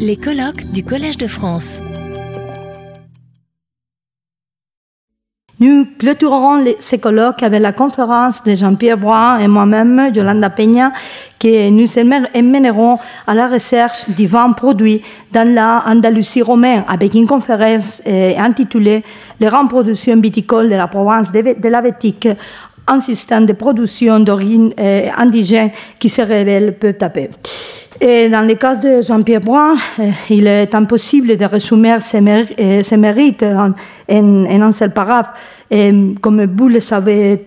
Les 0.00 0.16
colloques 0.16 0.72
du 0.72 0.82
Collège 0.82 1.18
de 1.18 1.28
France. 1.28 1.80
Nous 5.60 5.86
clôturerons 5.98 6.64
ces 6.80 6.98
colloques 6.98 7.44
avec 7.44 7.62
la 7.62 7.70
conférence 7.70 8.42
de 8.42 8.56
Jean-Pierre 8.56 8.98
Broin 8.98 9.38
et 9.38 9.46
moi-même, 9.46 10.10
Yolanda 10.12 10.50
Peña, 10.50 10.92
que 11.38 11.70
nous 11.70 11.86
emmènerons 11.96 12.98
à 13.26 13.34
la 13.34 13.46
recherche 13.46 14.10
du 14.10 14.26
vin 14.26 14.50
produit 14.50 15.02
dans 15.30 15.48
la 15.54 15.84
Andalousie 15.86 16.42
romaine 16.42 16.82
avec 16.88 17.14
une 17.14 17.28
conférence 17.28 18.02
euh, 18.04 18.36
intitulée 18.36 19.04
Les 19.38 19.46
grandes 19.46 19.70
productions 19.70 20.20
viticoles 20.20 20.68
de 20.68 20.74
la 20.74 20.88
province 20.88 21.30
de, 21.30 21.60
de 21.60 21.68
la 21.68 21.82
Vétique, 21.82 22.28
un 22.88 23.00
système 23.00 23.46
de 23.46 23.52
production 23.52 24.18
d'origine 24.18 24.72
euh, 24.78 25.08
indigène 25.16 25.70
qui 26.00 26.08
se 26.08 26.22
révèle 26.22 26.76
peu 26.76 26.96
à 27.00 27.10
peu. 27.10 27.28
Et 28.00 28.28
dans 28.28 28.42
le 28.46 28.54
cas 28.54 28.74
de 28.76 29.00
Jean-Pierre 29.02 29.40
Brun, 29.40 29.74
euh, 30.00 30.10
il 30.30 30.46
est 30.46 30.74
impossible 30.74 31.36
de 31.36 31.44
résumer 31.44 31.96
euh, 32.58 32.82
ses 32.82 32.96
mérites 32.96 33.42
en, 33.42 33.72
un 34.08 34.72
seul 34.72 34.92
paragraphe. 34.92 35.30
Comme 36.20 36.44
vous 36.56 36.68
le 36.68 36.80
savez, 36.80 37.40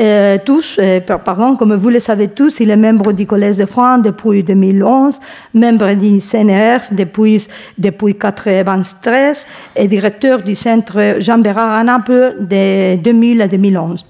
euh, 0.00 0.38
tous, 0.44 0.78
euh, 0.80 1.00
par- 1.00 1.20
pardon, 1.20 1.54
comme 1.54 1.74
vous 1.76 1.90
le 1.90 2.00
savez 2.00 2.28
tous, 2.28 2.60
il 2.60 2.70
est 2.70 2.76
membre 2.76 3.12
du 3.12 3.26
Collège 3.26 3.58
de 3.58 3.66
France 3.66 4.02
depuis 4.02 4.42
2011, 4.42 5.20
membre 5.54 5.92
du 5.94 6.18
CNR 6.20 6.78
depuis, 6.90 7.46
depuis 7.78 8.14
1993 8.14 9.46
et 9.76 9.86
directeur 9.86 10.40
du 10.42 10.54
Centre 10.54 11.16
Jean 11.20 11.38
Bérard 11.38 11.72
à 11.78 11.84
Naples 11.84 12.36
de 12.40 12.96
2000 12.96 13.42
à 13.42 13.48
2011. 13.48 14.04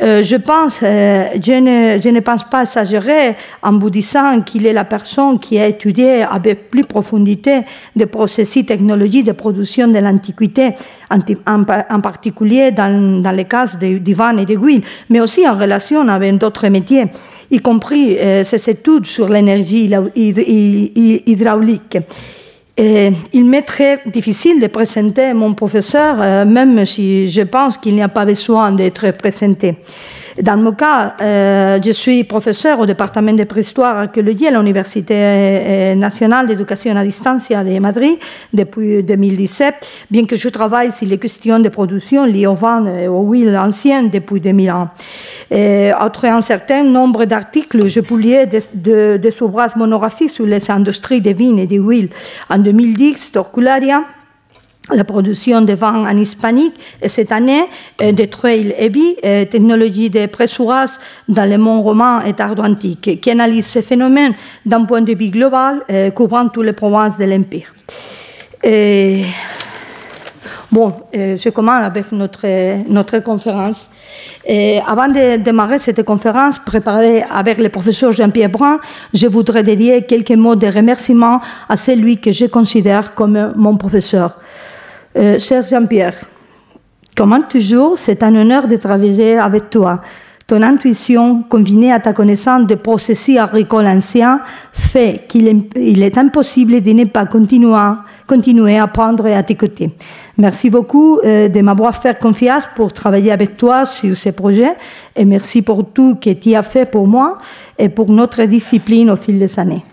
Euh, 0.00 0.22
je 0.22 0.36
pense, 0.36 0.78
euh, 0.84 1.24
je, 1.42 1.52
ne, 1.54 2.00
je 2.00 2.08
ne 2.10 2.20
pense 2.20 2.44
pas 2.44 2.62
exagérer 2.62 3.34
en 3.62 3.76
vous 3.78 3.90
qu'il 4.46 4.64
est 4.66 4.72
la 4.72 4.84
personne 4.84 5.40
qui 5.40 5.58
a 5.58 5.66
étudié 5.66 6.22
avec 6.22 6.70
plus 6.70 6.84
profondité 6.84 7.62
les 7.96 8.06
processus 8.06 8.64
technologiques 8.64 9.26
de 9.26 9.32
production 9.32 9.88
de 9.88 9.98
l'Antiquité, 9.98 10.74
en, 11.10 11.18
en, 11.90 12.00
particulier 12.00 12.70
dans, 12.70 13.20
dans 13.22 13.32
les 13.32 13.46
cas 13.46 13.66
de- 13.80 13.98
du 13.98 14.14
vin 14.14 14.36
et 14.36 14.44
de 14.44 14.54
l'huile, 14.54 14.82
mais 15.10 15.18
aussi 15.20 15.48
en 15.48 15.58
relation 15.58 16.06
avec 16.08 16.38
d'autres 16.38 16.68
métiers, 16.68 17.06
y 17.50 17.58
compris 17.58 18.16
euh, 18.18 18.44
ses 18.44 18.70
études 18.70 19.06
sur 19.06 19.28
l'énergie 19.28 19.86
hydra- 19.88 20.10
hy- 20.14 20.92
hy- 20.94 21.22
hydraulique. 21.26 21.98
Et 22.80 23.10
il 23.32 23.44
m'est 23.44 23.62
très 23.62 24.00
difficile 24.06 24.60
de 24.60 24.68
présenter 24.68 25.34
mon 25.34 25.52
professeur, 25.52 26.16
euh, 26.20 26.44
même 26.44 26.86
si 26.86 27.28
je 27.28 27.42
pense 27.42 27.76
qu'il 27.76 27.96
n'y 27.96 28.02
a 28.02 28.08
pas 28.08 28.24
besoin 28.24 28.70
d'être 28.70 29.10
présenté. 29.10 29.74
Dans 30.42 30.56
mon 30.56 30.72
cas, 30.72 31.14
euh, 31.20 31.80
je 31.84 31.90
suis 31.90 32.22
professeur 32.22 32.78
au 32.78 32.86
département 32.86 33.32
de 33.32 33.42
préhistoire 33.44 33.96
archéologie 33.96 34.46
à 34.46 34.50
l'Université 34.52 35.14
euh, 35.16 35.94
nationale 35.96 36.46
d'éducation 36.46 36.94
à 36.96 37.02
distance 37.04 37.48
de 37.48 37.78
Madrid 37.80 38.18
depuis 38.52 39.02
2017, 39.02 39.74
bien 40.10 40.26
que 40.26 40.36
je 40.36 40.48
travaille 40.48 40.92
sur 40.92 41.06
les 41.08 41.18
questions 41.18 41.58
de 41.58 41.68
production 41.68 42.24
liées 42.24 42.46
au 42.46 42.54
vin 42.54 42.86
et 42.86 43.08
aux 43.08 43.22
huiles 43.22 43.56
anciennes 43.56 44.10
depuis 44.10 44.40
2001. 44.40 44.90
Et, 45.50 45.90
entre 45.98 46.26
un 46.26 46.40
certain 46.42 46.84
nombre 46.84 47.24
d'articles, 47.24 47.88
j'ai 47.88 48.02
publié 48.02 48.46
des, 48.46 48.60
de- 48.74 49.16
des 49.16 49.42
ouvrages 49.42 49.74
monographiques 49.74 50.30
sur 50.30 50.46
les 50.46 50.70
industries 50.70 51.20
des 51.20 51.32
vins 51.32 51.56
et 51.56 51.66
des 51.66 51.78
huiles. 51.78 52.10
En 52.48 52.58
2010, 52.58 53.32
Torcularia, 53.32 54.04
la 54.94 55.04
production 55.04 55.60
de 55.62 55.72
vin 55.74 56.06
en 56.06 56.16
hispanique 56.16 56.74
et 57.02 57.08
cette 57.08 57.32
année 57.32 57.64
euh, 58.00 58.12
de 58.12 58.24
Trail 58.24 58.74
Heavy, 58.76 59.16
euh, 59.24 59.44
technologie 59.44 60.10
de 60.10 60.26
pressurage 60.26 60.90
dans 61.28 61.48
le 61.48 61.58
monde 61.58 61.82
romain 61.82 62.22
et 62.24 62.34
tardo 62.34 62.62
antique, 62.62 63.20
qui 63.20 63.30
analyse 63.30 63.66
ces 63.66 63.82
phénomènes 63.82 64.34
d'un 64.64 64.84
point 64.84 65.02
de 65.02 65.14
vue 65.14 65.28
global, 65.28 65.82
euh, 65.90 66.10
couvrant 66.10 66.48
toutes 66.48 66.64
les 66.64 66.72
provinces 66.72 67.18
de 67.18 67.24
l'Empire. 67.24 67.72
Bon, 70.70 70.92
je 71.14 71.48
commence 71.48 71.82
avec 71.82 72.12
notre, 72.12 72.46
notre 72.90 73.20
conférence. 73.20 73.88
Avant 74.86 75.08
de 75.08 75.38
démarrer 75.38 75.78
cette 75.78 76.02
conférence 76.02 76.58
préparée 76.58 77.24
avec 77.30 77.58
le 77.58 77.70
professeur 77.70 78.12
Jean-Pierre 78.12 78.50
Brun, 78.50 78.78
je 79.14 79.26
voudrais 79.28 79.62
dédier 79.62 80.02
quelques 80.02 80.32
mots 80.32 80.56
de 80.56 80.66
remerciement 80.66 81.40
à 81.70 81.78
celui 81.78 82.18
que 82.18 82.32
je 82.32 82.44
considère 82.44 83.14
comme 83.14 83.52
mon 83.56 83.78
professeur. 83.78 84.38
Euh, 85.16 85.38
cher 85.38 85.64
Jean-Pierre, 85.64 86.14
comme 87.16 87.44
toujours, 87.48 87.98
c'est 87.98 88.22
un 88.22 88.34
honneur 88.34 88.68
de 88.68 88.76
travailler 88.76 89.38
avec 89.38 89.70
toi. 89.70 90.02
Ton 90.46 90.62
intuition, 90.62 91.42
combinée 91.42 91.92
à 91.92 92.00
ta 92.00 92.12
connaissance 92.12 92.66
des 92.66 92.76
processus 92.76 93.36
agricoles 93.36 93.86
anciens, 93.86 94.40
fait 94.72 95.26
qu'il 95.28 95.46
est, 95.76 96.16
impossible 96.16 96.80
de 96.80 96.90
ne 96.92 97.04
pas 97.04 97.26
continuer, 97.26 97.74
à 98.78 98.82
apprendre 98.82 99.26
et 99.26 99.34
à 99.34 99.42
t'écouter. 99.42 99.90
Merci 100.38 100.70
beaucoup 100.70 101.18
euh, 101.18 101.48
de 101.48 101.60
m'avoir 101.60 101.96
fait 101.96 102.18
confiance 102.18 102.64
pour 102.76 102.92
travailler 102.92 103.32
avec 103.32 103.56
toi 103.56 103.84
sur 103.84 104.16
ces 104.16 104.32
projets 104.32 104.76
et 105.16 105.24
merci 105.24 105.60
pour 105.62 105.84
tout 105.92 106.14
que 106.14 106.30
tu 106.30 106.54
as 106.54 106.62
fait 106.62 106.90
pour 106.90 107.06
moi 107.06 107.38
et 107.78 107.88
pour 107.88 108.10
notre 108.10 108.44
discipline 108.44 109.10
au 109.10 109.16
fil 109.16 109.38
des 109.38 109.58
années. 109.58 109.84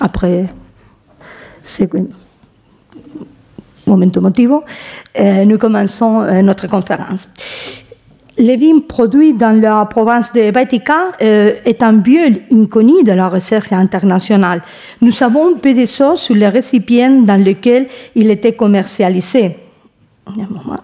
Après, 0.00 0.46
c'est 1.62 1.90
momento 3.86 4.20
motivo, 4.20 4.64
euh, 5.18 5.44
nous 5.44 5.58
commençons 5.58 6.22
euh, 6.22 6.42
notre 6.42 6.66
conférence. 6.68 7.28
Le 8.36 8.56
vin 8.56 8.80
produit 8.80 9.32
dans 9.34 9.60
la 9.60 9.84
province 9.86 10.32
de 10.32 10.50
Baetica 10.50 11.12
euh, 11.22 11.54
est 11.64 11.82
un 11.84 11.92
lieu 11.92 12.40
inconnu 12.52 13.04
de 13.04 13.12
la 13.12 13.28
recherche 13.28 13.72
internationale. 13.72 14.60
Nous 15.00 15.12
savons 15.12 15.54
peu 15.54 15.72
de 15.72 15.86
choses 15.86 16.20
sur 16.20 16.34
les 16.34 16.48
récipients 16.48 17.22
dans 17.22 17.40
lesquels 17.40 17.86
il 18.16 18.30
était 18.30 18.54
commercialisé. 18.54 19.56
Un 20.26 20.48
moment. 20.48 20.80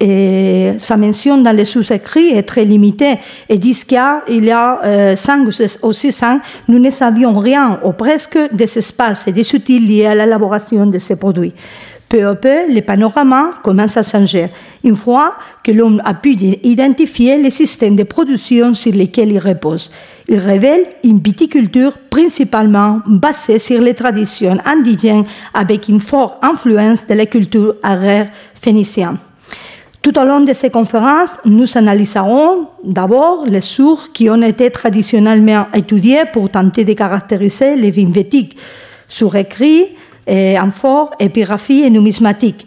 Et 0.00 0.72
sa 0.78 0.96
mention 0.96 1.38
dans 1.38 1.54
les 1.56 1.64
sous-écrits 1.64 2.28
est 2.28 2.44
très 2.44 2.64
limitée 2.64 3.16
et 3.48 3.58
disent 3.58 3.84
qu'il 3.84 4.44
y 4.44 4.50
a 4.50 4.80
euh, 4.84 5.16
cinq 5.16 5.48
ou 5.82 5.92
six 5.92 6.22
ans, 6.22 6.38
nous 6.68 6.78
ne 6.78 6.90
savions 6.90 7.38
rien 7.38 7.80
ou 7.84 7.92
presque 7.92 8.38
des 8.52 8.78
espaces 8.78 9.26
et 9.26 9.32
des 9.32 9.54
outils 9.54 9.80
liés 9.80 10.06
à 10.06 10.14
l'élaboration 10.14 10.86
de 10.86 10.98
ces 10.98 11.18
produits. 11.18 11.52
Peu 12.08 12.26
à 12.26 12.34
peu, 12.34 12.72
le 12.72 12.80
panorama 12.80 13.50
commence 13.62 13.98
à 13.98 14.02
changer, 14.02 14.48
une 14.82 14.96
fois 14.96 15.34
que 15.62 15.72
l'homme 15.72 16.00
a 16.06 16.14
pu 16.14 16.30
identifier 16.62 17.36
les 17.36 17.50
systèmes 17.50 17.96
de 17.96 18.04
production 18.04 18.72
sur 18.72 18.94
lesquels 18.94 19.32
il 19.32 19.38
repose. 19.38 19.90
Il 20.26 20.38
révèle 20.38 20.86
une 21.04 21.18
viticulture 21.18 21.92
principalement 22.08 23.00
basée 23.06 23.58
sur 23.58 23.80
les 23.82 23.92
traditions 23.92 24.56
indigènes 24.64 25.24
avec 25.52 25.88
une 25.88 26.00
forte 26.00 26.42
influence 26.42 27.06
de 27.06 27.12
la 27.12 27.26
culture 27.26 27.74
agraire 27.82 28.30
phénicienne. 28.54 29.18
Tout 30.02 30.18
au 30.18 30.24
long 30.24 30.40
de 30.40 30.54
ces 30.54 30.70
conférences, 30.70 31.30
nous 31.44 31.66
analyserons 31.76 32.68
d'abord 32.84 33.44
les 33.46 33.60
sources 33.60 34.08
qui 34.08 34.30
ont 34.30 34.42
été 34.42 34.70
traditionnellement 34.70 35.66
étudiées 35.74 36.24
pour 36.32 36.50
tenter 36.50 36.84
de 36.84 36.92
caractériser 36.92 37.74
les 37.76 37.90
vins 37.90 38.10
vétiques, 38.10 38.56
sur 39.08 39.34
écrit, 39.34 39.86
amphores, 40.28 41.10
épigraphie 41.18 41.82
et 41.82 41.90
numismatique. 41.90 42.66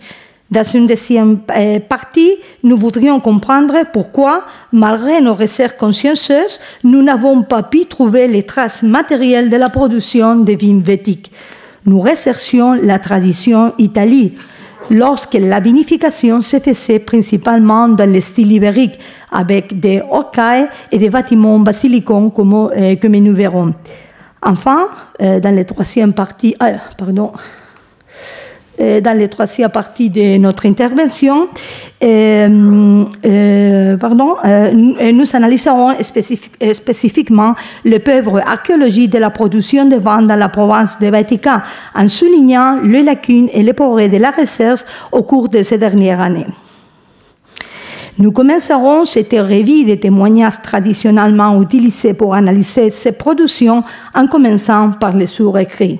Dans 0.52 0.66
une 0.66 0.86
deuxième 0.86 1.40
euh, 1.56 1.80
partie, 1.80 2.36
nous 2.64 2.78
voudrions 2.78 3.22
comprendre 3.22 3.86
pourquoi, 3.94 4.44
malgré 4.74 5.22
nos 5.22 5.34
recherches 5.34 5.78
consciencieuses, 5.78 6.60
nous 6.84 7.02
n'avons 7.02 7.44
pas 7.44 7.64
pu 7.64 7.86
trouver 7.86 8.28
les 8.28 8.44
traces 8.44 8.84
matérielles 8.84 9.50
de 9.50 9.56
la 9.56 9.70
production 9.70 10.36
de 10.36 10.52
vins 10.52 10.82
vétiques. 10.82 11.32
Nous 11.86 12.02
recherchions 12.02 12.74
la 12.74 13.00
tradition 13.00 13.74
italienne, 13.78 14.32
lorsque 14.90 15.34
la 15.36 15.60
vinification 15.60 16.42
se 16.42 16.60
faisait 16.60 17.00
principalement 17.00 17.88
dans 17.88 18.12
le 18.12 18.20
style 18.20 18.52
ibérique, 18.52 19.00
avec 19.32 19.80
des 19.80 20.02
orcailles 20.10 20.68
et 20.92 20.98
des 20.98 21.10
bâtiments 21.10 21.60
basilicons 21.60 22.30
comme, 22.30 22.70
euh, 22.76 22.96
comme 22.96 23.16
nous 23.16 23.36
verrons. 23.36 23.74
Enfin, 24.44 24.88
euh, 25.22 25.40
dans 25.40 25.56
la 25.56 25.64
troisième 25.66 26.14
partie, 26.14 26.56
ah, 26.60 26.72
pardon, 26.98 27.32
euh, 27.34 27.38
dans 28.80 29.18
la 29.18 29.28
troisième 29.28 29.70
partie 29.70 30.10
de 30.10 30.38
notre 30.38 30.66
intervention, 30.66 31.50
euh, 32.04 33.06
euh, 33.26 34.72
nous 35.12 35.36
analyserons 35.36 35.92
spécifique, 36.02 36.54
spécifiquement 36.74 37.54
le 37.86 38.00
pauvre 38.00 38.42
archéologie 38.46 39.08
de 39.08 39.20
la 39.20 39.30
production 39.30 39.86
de 39.86 39.98
vin 39.98 40.24
dans 40.24 40.36
la 40.36 40.50
province 40.50 41.00
de 41.00 41.10
Baetica, 41.10 41.64
en 41.96 42.10
soulignant 42.10 42.80
les 42.84 43.04
lacunes 43.04 43.50
et 43.54 43.62
les 43.62 43.74
progrès 43.74 44.10
de 44.10 44.18
la 44.18 44.32
recherche 44.32 44.82
au 45.12 45.24
cours 45.24 45.50
de 45.50 45.62
ces 45.62 45.78
dernières 45.78 46.20
années. 46.20 46.48
Nous 48.18 48.32
commencerons 48.32 49.06
cette 49.06 49.32
revue 49.32 49.86
des 49.86 50.00
témoignages 50.00 50.62
traditionnellement 50.62 51.62
utilisés 51.62 52.14
pour 52.14 52.36
analyser 52.36 52.90
ces 52.90 53.14
productions 53.14 53.84
en 54.14 54.28
commençant 54.28 54.92
par 54.92 55.16
les 55.16 55.28
sur-écrits. 55.28 56.00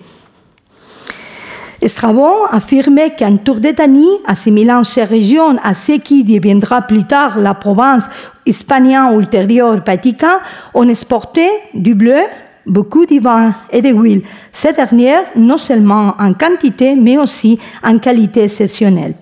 Strabon 1.90 2.46
affirmait 2.52 3.14
qu'en 3.18 3.38
Tour-d'Étanie, 3.38 4.20
assimilant 4.28 4.84
ces 4.84 5.04
régions 5.04 5.58
à 5.64 5.74
ce 5.74 5.94
qui 5.94 6.24
deviendra 6.24 6.84
plus 6.84 7.06
tard 7.06 7.40
la 7.40 7.56
province 7.56 8.04
hispania 8.46 9.12
ultérieure 9.14 9.82
Baetica, 9.84 10.42
on 10.76 10.88
exportait 10.88 11.50
du 11.74 11.96
bleu, 11.96 12.20
beaucoup 12.68 13.08
de 13.08 13.20
vin 13.20 13.56
et 13.72 13.82
d'huile, 13.82 14.22
ces 14.54 14.74
dernières 14.74 15.24
non 15.36 15.58
seulement 15.58 16.14
en 16.20 16.34
quantité, 16.34 16.94
mais 16.96 17.18
aussi 17.18 17.58
en 17.84 17.98
qualité 17.98 18.44
exceptionnelle. 18.44 19.16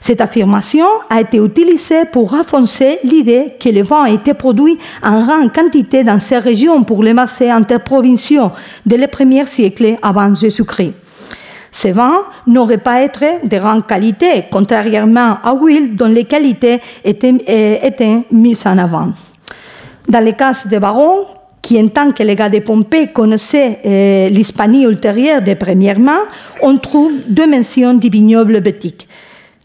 Cette 0.00 0.20
affirmation 0.20 0.86
a 1.10 1.20
été 1.20 1.38
utilisée 1.38 2.04
pour 2.12 2.30
renforcer 2.30 3.00
l'idée 3.02 3.54
que 3.58 3.68
le 3.68 3.82
vin 3.82 4.04
était 4.04 4.34
produit 4.34 4.78
en 5.02 5.24
grande 5.24 5.52
quantité 5.52 6.04
dans 6.04 6.20
ces 6.20 6.38
régions 6.38 6.84
pour 6.84 7.02
les 7.02 7.14
marchés 7.14 7.50
interprovinciaux 7.50 8.52
dès 8.86 8.98
les 8.98 9.08
premiers 9.08 9.46
siècles 9.46 9.96
avant 10.00 10.32
Jésus-Christ. 10.32 11.03
Ces 11.74 11.90
vins 11.90 12.20
n'auraient 12.46 12.78
pas 12.78 13.02
été 13.02 13.40
de 13.42 13.58
grande 13.58 13.84
qualité, 13.84 14.44
contrairement 14.50 15.38
à 15.42 15.52
l'huile 15.60 15.96
dont 15.96 16.06
les 16.06 16.24
qualités 16.24 16.80
étaient, 17.04 17.34
euh, 17.48 17.76
étaient 17.82 18.18
mises 18.30 18.64
en 18.64 18.78
avant. 18.78 19.08
Dans 20.08 20.24
le 20.24 20.32
cas 20.32 20.52
des 20.66 20.78
barons, 20.78 21.26
qui 21.60 21.80
en 21.80 21.88
tant 21.88 22.12
que 22.12 22.22
les 22.22 22.36
gars 22.36 22.48
de 22.48 22.60
Pompée 22.60 23.08
connaissaient 23.08 23.80
euh, 23.84 24.28
l'Hispanie 24.28 24.84
ultérieure 24.84 25.42
de 25.42 25.54
première 25.54 25.98
main, 25.98 26.20
on 26.62 26.76
trouve 26.76 27.10
deux 27.28 27.48
mentions 27.48 27.94
du 27.94 28.08
vignoble 28.08 28.60
bétique. 28.60 29.08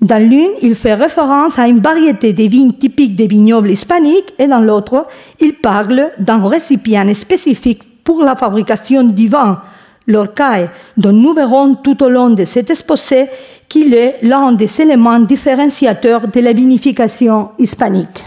Dans 0.01 0.17
l'une, 0.17 0.53
il 0.63 0.73
fait 0.73 0.95
référence 0.95 1.59
à 1.59 1.67
une 1.67 1.79
variété 1.79 2.33
de 2.33 2.43
vins 2.49 2.71
typiques 2.71 3.15
des 3.15 3.27
vignobles 3.27 3.69
hispaniques 3.69 4.33
et 4.39 4.47
dans 4.47 4.61
l'autre, 4.61 5.05
il 5.39 5.53
parle 5.53 6.09
d'un 6.17 6.47
récipient 6.47 7.13
spécifique 7.13 7.83
pour 8.03 8.23
la 8.23 8.35
fabrication 8.35 9.03
du 9.03 9.27
vin, 9.27 9.61
l'orcaille, 10.09 10.69
dont 10.97 11.13
nous 11.13 11.33
verrons 11.33 11.75
tout 11.75 12.03
au 12.03 12.09
long 12.09 12.31
de 12.31 12.43
cet 12.43 12.69
exposé 12.69 13.27
qu'il 13.69 13.93
est 13.93 14.17
l'un 14.23 14.51
des 14.51 14.69
éléments 14.81 15.19
différenciateurs 15.19 16.27
de 16.27 16.39
la 16.41 16.51
vinification 16.51 17.51
hispanique. 17.59 18.25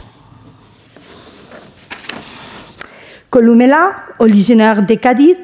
Columella, 3.28 3.92
originaire 4.18 4.86
de 4.86 4.94
Cadiz, 4.94 5.36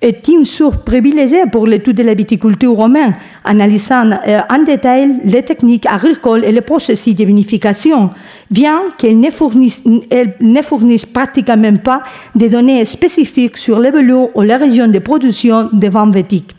est 0.00 0.26
une 0.28 0.44
source 0.44 0.78
privilégiée 0.78 1.44
pour 1.52 1.66
l'étude 1.66 1.96
de 1.96 2.02
la 2.02 2.14
viticulture 2.14 2.72
romaine, 2.72 3.14
analysant 3.44 4.10
euh, 4.26 4.40
en 4.48 4.62
détail 4.62 5.20
les 5.24 5.42
techniques 5.42 5.86
agricoles 5.86 6.44
et 6.44 6.52
les 6.52 6.62
processus 6.62 7.14
de 7.14 7.24
vinification, 7.24 8.10
bien 8.50 8.80
qu'elle 8.98 9.20
ne 9.20 9.30
fournisse, 9.30 9.84
ne 9.84 11.12
pratiquement 11.12 11.76
pas 11.76 12.02
des 12.34 12.48
données 12.48 12.84
spécifiques 12.84 13.58
sur 13.58 13.78
les 13.78 13.90
velours 13.90 14.30
ou 14.34 14.42
les 14.42 14.56
régions 14.56 14.88
de 14.88 14.98
production 14.98 15.68
des 15.72 15.90
vins 15.90 16.10
vétiques. 16.10 16.50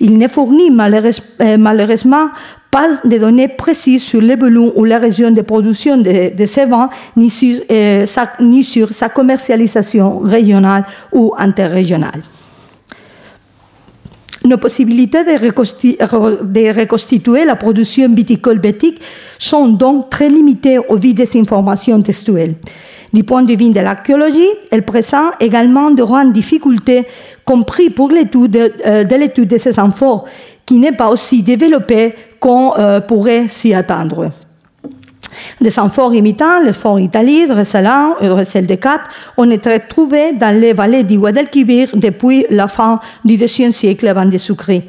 Il 0.00 0.16
ne 0.16 0.28
fournit 0.28 0.70
euh, 0.70 1.56
malheureusement 1.58 2.28
pas 2.70 2.88
de 3.04 3.18
données 3.18 3.48
précises 3.48 4.02
sur 4.02 4.20
les 4.20 4.36
velours 4.36 4.76
ou 4.76 4.84
la 4.84 4.98
région 4.98 5.30
de 5.30 5.42
production 5.42 5.96
de, 5.96 6.46
ces 6.46 6.66
vins, 6.66 6.90
euh, 7.16 8.06
ni 8.40 8.64
sur 8.64 8.92
sa 8.92 9.08
commercialisation 9.08 10.18
régionale 10.20 10.84
ou 11.12 11.32
interrégionale. 11.38 12.22
Nos 14.46 14.58
possibilités 14.58 15.24
de, 15.24 15.38
reconstituer 16.78 17.44
la 17.46 17.56
production 17.56 18.14
viticole 18.14 18.58
bétique 18.58 19.00
sont 19.38 19.68
donc 19.68 20.10
très 20.10 20.28
limitées 20.28 20.78
au 20.78 20.96
vu 20.96 21.14
des 21.14 21.34
informations 21.38 22.02
textuelles. 22.02 22.54
Du 23.14 23.24
point 23.24 23.42
de 23.42 23.54
vue 23.54 23.70
de 23.70 23.80
l'archéologie, 23.80 24.50
elle 24.70 24.84
présente 24.84 25.32
également 25.40 25.90
de 25.92 26.02
grandes 26.02 26.34
difficultés, 26.34 27.04
compris 27.46 27.88
pour 27.88 28.10
l'étude 28.10 28.74
euh, 28.84 29.04
de 29.04 29.44
de 29.44 29.58
ces 29.58 29.78
infos, 29.78 30.24
qui 30.66 30.74
n'est 30.74 30.92
pas 30.92 31.08
aussi 31.08 31.42
développée 31.42 32.14
qu'on 32.38 32.74
euh, 32.76 33.00
pourrait 33.00 33.48
s'y 33.48 33.72
attendre. 33.72 34.28
Des 35.60 35.78
amphores 35.78 36.14
imitant 36.14 36.60
le 36.64 36.72
fort 36.72 37.00
Italie, 37.00 37.46
Dreselan 37.46 38.16
et 38.20 38.28
Dresel 38.28 38.66
de 38.66 38.74
Cat 38.74 39.00
ont 39.36 39.50
été 39.50 39.78
trouvés 39.88 40.32
dans 40.32 40.58
les 40.58 40.72
vallées 40.72 41.04
du 41.04 41.18
Guadalquivir 41.18 41.90
depuis 41.94 42.46
la 42.50 42.68
fin 42.68 43.00
du 43.24 43.36
deuxième 43.36 43.72
siècle 43.72 44.06
avant 44.08 44.30
Jésus-Christ. 44.30 44.84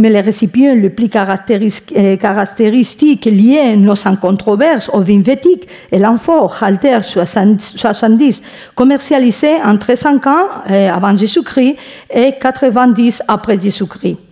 Mais 0.00 0.10
les 0.10 0.20
récipients 0.20 0.76
les 0.76 0.90
plus 0.90 1.10
euh, 1.12 2.16
caractéristiques 2.16 3.24
liés 3.24 3.74
non 3.76 3.96
sans 3.96 4.14
controverse 4.14 4.88
au 4.92 5.00
vin 5.00 5.20
vétique 5.20 5.66
est 5.90 5.98
l'amphore 5.98 6.56
Halter 6.62 7.00
70, 7.02 8.40
commercialisé 8.76 9.56
entre 9.64 9.96
5 9.96 10.26
ans 10.28 10.46
euh, 10.70 10.92
avant 10.92 11.16
Jésus-Christ 11.16 11.76
et 12.14 12.34
90 12.40 13.24
après 13.26 13.60
Jésus-Christ. 13.60 14.27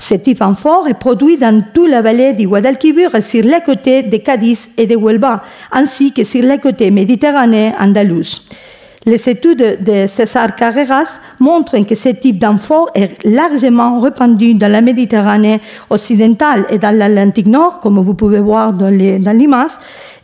Ce 0.00 0.14
type 0.14 0.40
amphore 0.42 0.86
est 0.88 0.94
produit 0.94 1.36
dans 1.36 1.62
toute 1.74 1.90
la 1.90 2.00
vallée 2.00 2.32
du 2.32 2.46
Guadalquivir 2.46 3.10
sur 3.20 3.42
les 3.42 3.60
côtés 3.66 4.02
de 4.04 4.16
Cadiz 4.18 4.60
et 4.76 4.86
de 4.86 4.94
Huelva, 4.94 5.42
ainsi 5.72 6.12
que 6.12 6.22
sur 6.22 6.42
les 6.42 6.58
côtés 6.58 6.90
méditerranéens 6.92 7.72
andalous. 7.80 8.42
Les 9.04 9.28
études 9.28 9.82
de 9.82 10.06
César 10.06 10.54
Carreras 10.54 11.18
montrent 11.40 11.78
que 11.78 11.94
ce 11.94 12.10
type 12.10 12.38
d'amphore 12.38 12.90
est 12.94 13.24
largement 13.24 14.00
répandu 14.00 14.54
dans 14.54 14.70
la 14.70 14.80
Méditerranée 14.80 15.60
occidentale 15.88 16.66
et 16.70 16.78
dans 16.78 16.96
l'Atlantique 16.96 17.46
Nord, 17.46 17.80
comme 17.80 17.98
vous 18.00 18.14
pouvez 18.14 18.40
voir 18.40 18.72
dans 18.72 18.90
l'image, 18.90 19.70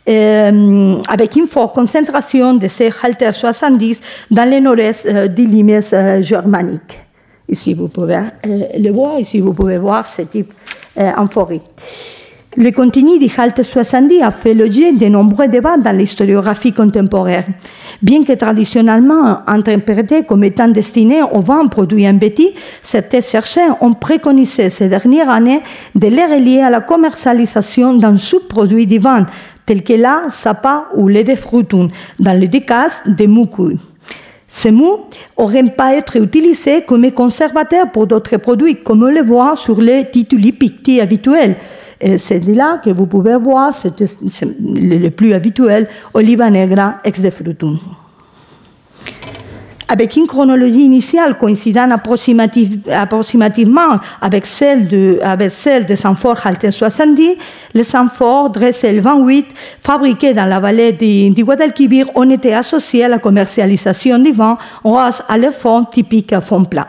euh, 0.07 0.97
avec 1.09 1.35
une 1.35 1.47
forte 1.47 1.73
concentration 1.73 2.53
de 2.53 2.67
ces 2.67 2.91
halter 3.01 3.31
70 3.33 3.99
dans 4.29 4.49
le 4.49 4.59
nord-est 4.59 5.07
euh, 5.07 5.27
des 5.27 5.47
limes 5.47 5.81
euh, 5.93 6.21
germaniques. 6.21 7.04
Ici, 7.47 7.73
vous 7.73 7.87
pouvez 7.87 8.15
euh, 8.15 8.59
le 8.77 8.91
voir. 8.91 9.19
Ici, 9.19 9.39
vous 9.39 9.53
pouvez 9.53 9.77
voir 9.77 10.07
ce 10.07 10.23
type 10.23 10.51
euh, 10.97 11.11
amphorique. 11.17 11.61
Le 12.57 12.71
contenu 12.71 13.19
du 13.19 13.29
HALT 13.35 13.63
70 13.63 14.21
a 14.21 14.31
fait 14.31 14.53
l'objet 14.53 14.93
de 14.93 15.07
nombreux 15.07 15.49
débats 15.49 15.75
dans 15.75 15.91
l'historiographie 15.91 16.71
contemporaine. 16.71 17.43
Bien 18.01 18.23
que 18.23 18.31
traditionnellement 18.31 19.39
interprété 19.45 20.23
comme 20.23 20.45
étant 20.45 20.69
destiné 20.69 21.21
au 21.21 21.41
vin 21.41 21.67
produit 21.67 22.07
en 22.07 22.13
Betty, 22.13 22.51
certains 22.81 23.19
chercheurs 23.19 23.75
ont 23.81 23.91
préconisé 23.91 24.69
ces 24.69 24.87
dernières 24.87 25.29
années 25.29 25.59
de 25.95 26.07
les 26.07 26.25
relier 26.25 26.61
à 26.61 26.69
la 26.69 26.79
commercialisation 26.79 27.95
d'un 27.95 28.17
sous-produit 28.17 28.87
du 28.87 28.99
vin, 28.99 29.25
tel 29.65 29.83
que 29.83 29.93
la 29.93 30.29
sapa 30.29 30.85
ou 30.95 31.09
le 31.09 31.25
de 31.25 31.35
frutum, 31.35 31.89
dans 32.19 32.39
le 32.39 32.47
cas 32.59 32.87
de 33.05 33.25
moukou. 33.25 33.73
Ces 34.57 34.71
mots 34.71 35.09
n'auraient 35.37 35.63
pas 35.63 35.97
été 35.97 36.17
utilisés 36.17 36.83
comme 36.87 37.11
conservateurs 37.11 37.91
pour 37.91 38.07
d'autres 38.07 38.37
produits, 38.37 38.77
comme 38.77 39.03
on 39.03 39.07
le 39.07 39.21
voit 39.21 39.57
sur 39.57 39.81
les 39.81 40.09
tituli 40.09 40.53
picti 40.53 41.01
habituels. 41.01 41.55
C'est 42.17 42.39
là 42.47 42.77
que 42.77 42.89
vous 42.89 43.05
pouvez 43.05 43.35
voir, 43.35 43.75
c'est 43.75 43.99
le 43.99 45.09
plus 45.09 45.33
habituel, 45.33 45.89
Oliva 46.13 46.49
Negra 46.49 47.01
ex 47.03 47.19
de 47.19 47.29
frutum 47.31 47.77
avec 49.87 50.15
une 50.15 50.27
chronologie 50.27 50.81
initiale 50.81 51.37
coïncidant 51.37 51.89
approximativement 51.91 53.99
avec 54.21 54.45
celle, 54.45 54.87
de, 54.87 55.19
avec 55.23 55.51
celle 55.51 55.85
des 55.85 56.05
amphores 56.05 56.39
Halten 56.43 56.71
70, 56.71 57.37
les 57.73 57.95
amphores 57.95 58.49
Dressel 58.49 58.99
28, 58.99 59.47
fabriqués 59.79 60.33
dans 60.33 60.45
la 60.45 60.59
vallée 60.59 60.93
du, 60.93 61.43
Guadalquivir, 61.43 62.09
ont 62.15 62.29
été 62.29 62.53
associés 62.53 63.05
à 63.05 63.09
la 63.09 63.19
commercialisation 63.19 64.19
du 64.19 64.31
vin 64.31 64.57
grâce 64.83 65.23
à 65.29 65.37
leur 65.37 65.53
forme 65.53 65.85
typique 65.91 66.33
à 66.33 66.41
fond 66.41 66.63
plat. 66.63 66.87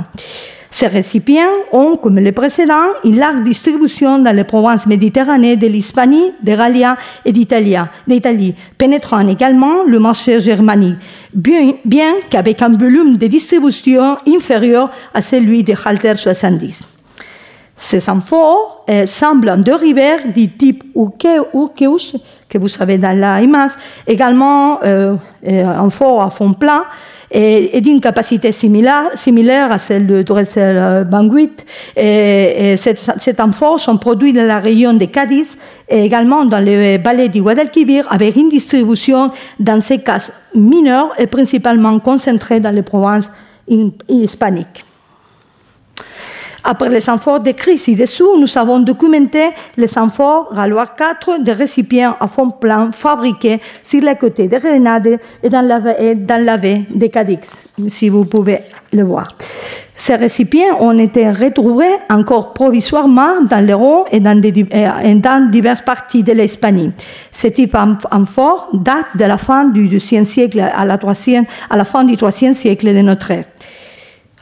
Ces 0.70 0.88
récipients 0.88 1.44
ont, 1.72 1.96
comme 1.96 2.18
les 2.18 2.32
précédents, 2.32 2.74
une 3.02 3.18
large 3.18 3.42
distribution 3.42 4.18
dans 4.18 4.36
les 4.36 4.44
provinces 4.44 4.86
méditerranéennes 4.86 5.58
de 5.58 5.68
l'Hispanie, 5.68 6.32
de 6.42 6.54
Gallia 6.54 6.98
et 7.24 7.32
d'Italie, 7.32 8.54
pénétrant 8.76 9.26
également 9.26 9.84
le 9.86 9.98
marché 9.98 10.38
germanique, 10.38 10.96
bien, 11.36 12.14
qu'avec 12.30 12.62
un 12.62 12.70
volume 12.70 13.16
de 13.16 13.26
distribution 13.26 14.16
inférieur 14.26 14.90
à 15.12 15.22
celui 15.22 15.62
de 15.62 15.74
Halter 15.84 16.16
70. 16.16 16.80
Ces 17.78 18.08
amphores 18.08 18.84
euh, 18.88 19.06
semblent 19.06 19.62
de 19.62 19.72
rivières 19.72 20.32
du 20.34 20.50
type 20.50 20.82
Ukeus, 20.94 22.16
que 22.48 22.56
vous 22.56 22.68
savez 22.68 22.96
dans 22.96 23.16
la 23.18 23.42
image, 23.42 23.72
également 24.06 24.82
euh, 24.82 25.14
euh 25.46 25.78
amphores 25.78 26.22
à 26.22 26.30
fond 26.30 26.54
plat, 26.54 26.84
et, 27.38 27.80
d'une 27.82 28.00
capacité 28.00 28.50
similaire, 28.50 29.70
à 29.70 29.78
celle 29.78 30.06
de 30.06 30.22
Dressel 30.22 31.04
Banguit. 31.04 31.52
Et, 31.96 32.72
et 32.72 32.76
sont 32.76 33.98
produits 33.98 34.32
dans 34.32 34.46
la 34.46 34.58
région 34.58 34.94
de 34.94 35.04
Cadiz 35.04 35.56
et 35.88 36.04
également 36.04 36.46
dans 36.46 36.58
les 36.58 36.96
vallées 36.98 37.28
du 37.28 37.42
Guadalquivir 37.42 38.06
avec 38.10 38.36
une 38.36 38.48
distribution 38.48 39.30
dans 39.60 39.80
ces 39.82 39.98
cas 39.98 40.30
mineure 40.54 41.10
et 41.18 41.26
principalement 41.26 41.98
concentrée 41.98 42.60
dans 42.60 42.74
les 42.74 42.82
provinces 42.82 43.28
hispaniques. 44.08 44.84
Après 46.68 46.88
les 46.88 47.08
amphores 47.08 47.38
décrits 47.38 47.78
ci-dessous, 47.78 48.40
nous 48.40 48.58
avons 48.58 48.80
documenté 48.80 49.50
les 49.76 49.96
amphores 49.96 50.52
Galois 50.52 50.88
4 50.98 51.38
des 51.44 51.52
récipients 51.52 52.16
à 52.18 52.26
fond 52.26 52.50
plein 52.50 52.90
fabriqués 52.90 53.60
sur 53.84 54.02
les 54.02 54.16
côtés 54.16 54.48
de 54.48 54.58
Grenade 54.58 55.20
et 55.44 55.48
dans 55.48 55.64
la, 55.64 55.78
dans 55.78 56.44
la 56.44 56.56
baie 56.56 56.82
de 56.92 57.06
Cadix, 57.06 57.68
si 57.88 58.08
vous 58.08 58.24
pouvez 58.24 58.58
le 58.92 59.04
voir. 59.04 59.28
Ces 59.94 60.16
récipients 60.16 60.80
ont 60.80 60.98
été 60.98 61.30
retrouvés 61.30 61.94
encore 62.10 62.52
provisoirement 62.52 63.42
dans 63.48 63.64
l'Hérault 63.64 64.04
et 64.10 64.18
dans, 64.18 64.42
et 64.42 65.14
dans 65.14 65.48
diverses 65.48 65.82
parties 65.82 66.24
de 66.24 66.32
l'Espagne. 66.32 66.90
Ce 67.30 67.46
type 67.46 67.76
d'amphore 68.10 68.70
date 68.72 69.06
de 69.14 69.24
la 69.24 69.38
fin 69.38 69.68
du 69.68 69.86
XIIe 69.86 70.26
siècle 70.26 70.60
à 70.60 70.84
la 70.84 71.84
fin 71.84 72.02
du 72.02 72.14
IIIe 72.14 72.54
siècle 72.56 72.92
de 72.92 73.02
notre 73.02 73.30
ère. 73.30 73.44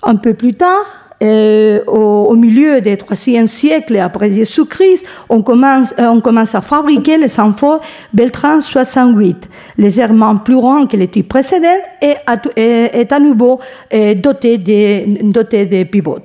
Un 0.03 0.17
peu 0.17 0.33
plus 0.33 0.55
tard, 0.55 1.04
euh, 1.23 1.81
au, 1.87 2.27
au, 2.31 2.35
milieu 2.35 2.81
du 2.81 2.91
IIIe 2.91 3.49
siècle 3.49 3.97
après 3.99 4.33
Jésus-Christ, 4.33 5.05
on 5.29 5.43
commence, 5.43 5.95
euh, 5.99 6.07
on 6.09 6.21
commence 6.21 6.55
à 6.55 6.61
fabriquer 6.61 7.17
les 7.19 7.39
amphores 7.39 7.81
Beltran 8.13 8.61
68, 8.61 9.49
légèrement 9.79 10.37
plus 10.37 10.57
rond 10.57 10.87
que 10.87 10.97
les 10.97 11.09
types 11.09 11.29
précédents 11.29 11.69
et 12.03 12.17
est 12.57 13.13
à 13.13 13.21
nouveau 13.21 13.61
euh, 13.93 14.15
doté 14.15 14.59
de, 14.59 15.31
doté 15.31 15.67
de 15.67 15.85
pivots. 15.85 16.19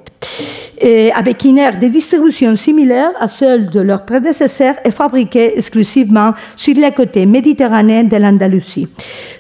Avec 1.14 1.44
une 1.44 1.58
aire 1.58 1.78
de 1.78 1.88
distribution 1.88 2.56
similaire 2.56 3.12
à 3.20 3.28
celle 3.28 3.70
de 3.70 3.82
leurs 3.82 4.06
prédécesseurs 4.06 4.76
et 4.86 4.92
fabriquée 4.92 5.58
exclusivement 5.58 6.34
sur 6.56 6.76
les 6.76 6.92
côtés 6.92 7.26
méditerranéens 7.26 8.06
de 8.06 8.16
l'Andalousie. 8.16 8.88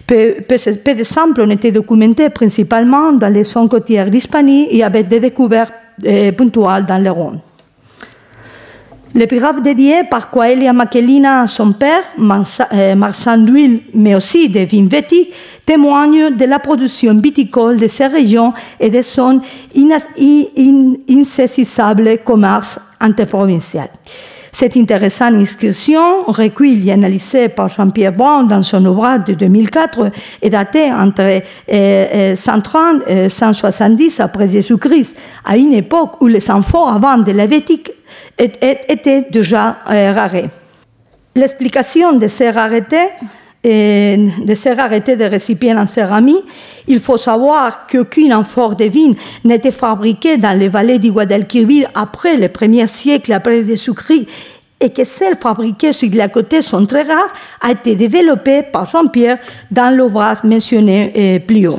Peu, 0.05 0.35
peu, 0.47 0.55
peu 0.83 0.93
d'exemples 0.93 1.41
ont 1.41 1.49
été 1.49 1.71
documentés 1.71 2.29
principalement 2.29 3.13
dans 3.13 3.31
les 3.31 3.45
zones 3.45 3.69
côtières 3.69 4.09
d'Hispanie 4.09 4.67
et 4.69 4.83
avec 4.83 5.07
des 5.07 5.19
découvertes 5.19 5.73
eh, 6.03 6.31
puntuelles 6.31 6.85
dans 6.85 7.01
le 7.01 7.11
Rhône. 7.11 7.39
L'épigraphe 9.15 9.63
dédiée 9.63 10.03
par 10.03 10.29
Coelia 10.29 10.71
Macellina 10.71 11.41
à 11.41 11.47
son 11.47 11.71
père, 11.71 12.03
marchand 12.17 13.37
d'huile, 13.37 13.81
mais 13.93 14.13
aussi 14.13 14.49
de 14.49 14.59
vétiques, 14.87 15.33
témoigne 15.65 16.35
de 16.35 16.45
la 16.45 16.59
production 16.59 17.15
viticole 17.15 17.77
de 17.77 17.87
ces 17.87 18.07
régions 18.07 18.53
et 18.79 18.89
de 18.89 19.01
son 19.01 19.41
insaisissable 21.09 22.19
commerce 22.23 22.79
interprovincial. 22.99 23.89
Cette 24.51 24.75
intéressante 24.77 25.35
inscription, 25.35 26.23
recueillie 26.27 26.89
et 26.89 26.93
analysée 26.93 27.49
par 27.49 27.67
Jean-Pierre 27.67 28.13
Brown 28.13 28.47
dans 28.47 28.63
son 28.63 28.83
ouvrage 28.85 29.25
de 29.25 29.33
2004, 29.33 30.11
est 30.41 30.49
datée 30.49 30.91
entre 30.91 31.41
130 32.35 33.03
et 33.07 33.29
170 33.29 34.19
après 34.19 34.49
Jésus-Christ, 34.49 35.15
à 35.45 35.55
une 35.55 35.73
époque 35.73 36.21
où 36.21 36.27
les 36.27 36.49
enfants 36.51 36.87
avant 36.87 37.17
de 37.17 37.31
la 37.31 37.45
vétique 37.45 37.91
étaient 38.39 39.27
déjà 39.29 39.77
rares. 39.85 40.49
L'explication 41.35 42.13
de 42.17 42.27
ces 42.27 42.49
raretés 42.49 43.09
de 43.63 44.55
ces 44.55 44.73
raretés 44.73 45.17
de 45.17 45.25
récipients 45.25 45.77
en 45.77 45.87
céramique, 45.87 46.45
il 46.87 46.99
faut 46.99 47.17
savoir 47.17 47.87
qu'aucune 47.87 48.33
amphore 48.33 48.75
de 48.75 48.85
vigne 48.85 49.15
n'était 49.43 49.71
fabriquée 49.71 50.37
dans 50.37 50.57
les 50.57 50.69
vallées 50.69 50.97
du 50.97 51.11
Guadalquivir 51.11 51.89
après 51.93 52.37
le 52.37 52.47
premier 52.47 52.87
siècle 52.87 53.33
après 53.33 53.65
Jésus-Christ 53.65 54.27
et 54.79 54.91
que 54.91 55.03
celles 55.03 55.35
fabriquées 55.35 55.91
sur 55.91 56.09
les 56.09 56.29
côtés 56.29 56.61
sont 56.61 56.85
très 56.85 57.03
rares, 57.03 57.33
a 57.59 57.71
été 57.71 57.95
développée 57.95 58.63
par 58.63 58.85
Jean-Pierre 58.85 59.37
dans 59.69 59.93
l'ouvrage 59.93 60.37
mentionné 60.45 61.43
plus 61.45 61.67
haut. 61.67 61.77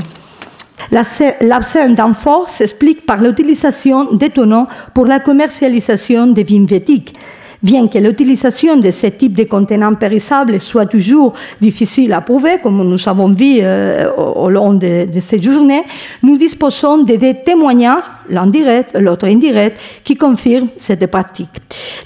L'absence 0.91 1.95
d'amphore 1.95 2.49
s'explique 2.49 3.07
par 3.07 3.21
l'utilisation 3.21 4.13
d'étonnants 4.13 4.69
pour 4.95 5.07
la 5.07 5.21
commercialisation 5.21 6.27
des 6.29 6.45
vins 6.45 6.67
vétiques. 6.67 7.15
Bien 7.63 7.89
que 7.89 7.99
l'utilisation 7.99 8.79
de 8.79 8.91
ce 8.91 9.09
type 9.09 9.35
de 9.35 9.45
contenants 9.45 9.95
périssables 9.95 10.63
soit 10.63 10.87
toujours 10.87 11.35
difficile 11.61 12.15
à 12.15 12.23
prouver, 12.23 12.59
comme 12.63 12.83
nous 12.89 13.09
avons 13.09 13.29
vu 13.29 13.59
euh, 13.61 14.11
au, 14.17 14.49
long 14.49 14.73
de, 14.73 15.05
de, 15.05 15.21
ces 15.21 15.43
journées, 15.43 15.83
nous 16.23 16.39
disposons 16.39 17.03
de 17.03 17.17
des 17.17 17.35
témoignages, 17.45 18.03
l'un 18.31 18.47
direct, 18.47 18.97
l'autre 18.99 19.27
indirect, 19.27 19.79
qui 20.03 20.17
confirment 20.17 20.69
cette 20.79 21.07
pratique. 21.09 21.51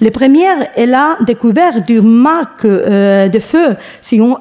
Le 0.00 0.10
premier 0.10 0.48
est 0.74 0.86
la 0.86 1.18
découverte 1.24 1.86
d'une 1.86 2.02
marque 2.02 2.64
euh, 2.64 3.28
de 3.28 3.38
feu 3.38 3.76
sur, 4.02 4.40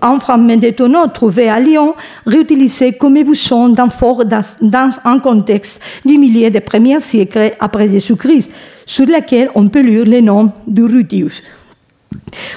un 0.00 0.18
fragment 0.18 0.56
de 0.56 0.70
tonneau 0.70 1.08
trouvé 1.08 1.50
à 1.50 1.60
Lyon, 1.60 1.94
réutilisé 2.24 2.92
comme 2.92 3.22
bouchon 3.22 3.68
d'amphore 3.68 4.24
dans, 4.24 4.42
dans 4.62 4.90
un 5.04 5.18
contexte 5.18 5.82
du 6.06 6.16
milieu 6.16 6.48
des 6.48 6.60
premiers 6.60 7.00
siècles 7.00 7.50
après 7.60 7.90
Jésus-Christ 7.90 8.50
sur 8.86 9.06
laquelle 9.06 9.50
on 9.54 9.68
peut 9.68 9.80
lire 9.80 10.04
le 10.04 10.20
nom 10.20 10.52
d'Uritius. 10.66 11.42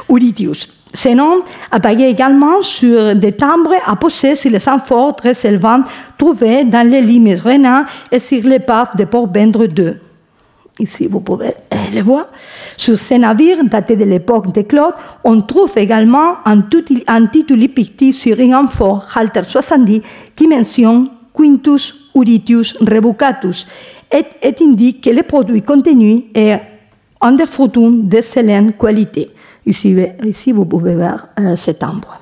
Uritius. 0.09 0.69
Ce 0.93 1.09
nom 1.09 1.41
apparaît 1.71 2.09
également 2.09 2.61
sur 2.61 3.15
des 3.15 3.33
timbres 3.33 3.75
apposés 3.85 4.35
sur 4.35 4.49
les 4.49 4.67
amphores 4.69 5.15
très 5.15 5.33
élevants 5.45 5.83
trouvés 6.17 6.63
dans 6.63 6.89
les 6.89 7.01
limes 7.01 7.35
rénans 7.35 7.83
et 8.11 8.19
sur 8.19 8.41
les 8.43 8.59
paves 8.59 8.95
de 8.97 9.03
Port-Bendre 9.03 9.65
II. 9.65 9.93
Ici, 10.79 11.07
vous 11.07 11.19
pouvez 11.19 11.53
le 11.93 12.01
voir. 12.01 12.27
Sur 12.77 12.97
ces 12.99 13.17
navires 13.17 13.63
datés 13.63 13.95
de 13.95 14.05
l'époque 14.05 14.51
des 14.51 14.63
Claude, 14.63 14.93
on 15.23 15.41
trouve 15.41 15.71
également 15.75 16.35
un, 16.45 16.61
titre 16.61 17.55
pictif 17.67 18.15
sur 18.15 18.39
un 18.39 18.53
amphore 18.53 19.07
Halter 19.15 19.41
70 19.47 20.01
qui 20.35 20.47
mentionne 20.47 21.09
Quintus 21.33 21.93
Uritius 22.15 22.77
Rebucatus 22.79 23.65
et, 24.11 24.25
et 24.41 24.55
indique 24.61 25.03
que 25.03 25.09
le 25.09 25.23
produit 25.23 25.61
contenu 25.61 26.25
est 26.33 26.59
un 27.21 27.31
des 27.33 27.45
d'excellente 28.03 28.77
qualité. 28.77 29.27
Ici, 29.65 29.95
ici, 30.23 30.51
vous 30.51 30.65
pouvez 30.65 30.95
voir 30.95 31.27
euh, 31.39 31.55
cet 31.55 31.83
ambre. 31.83 32.19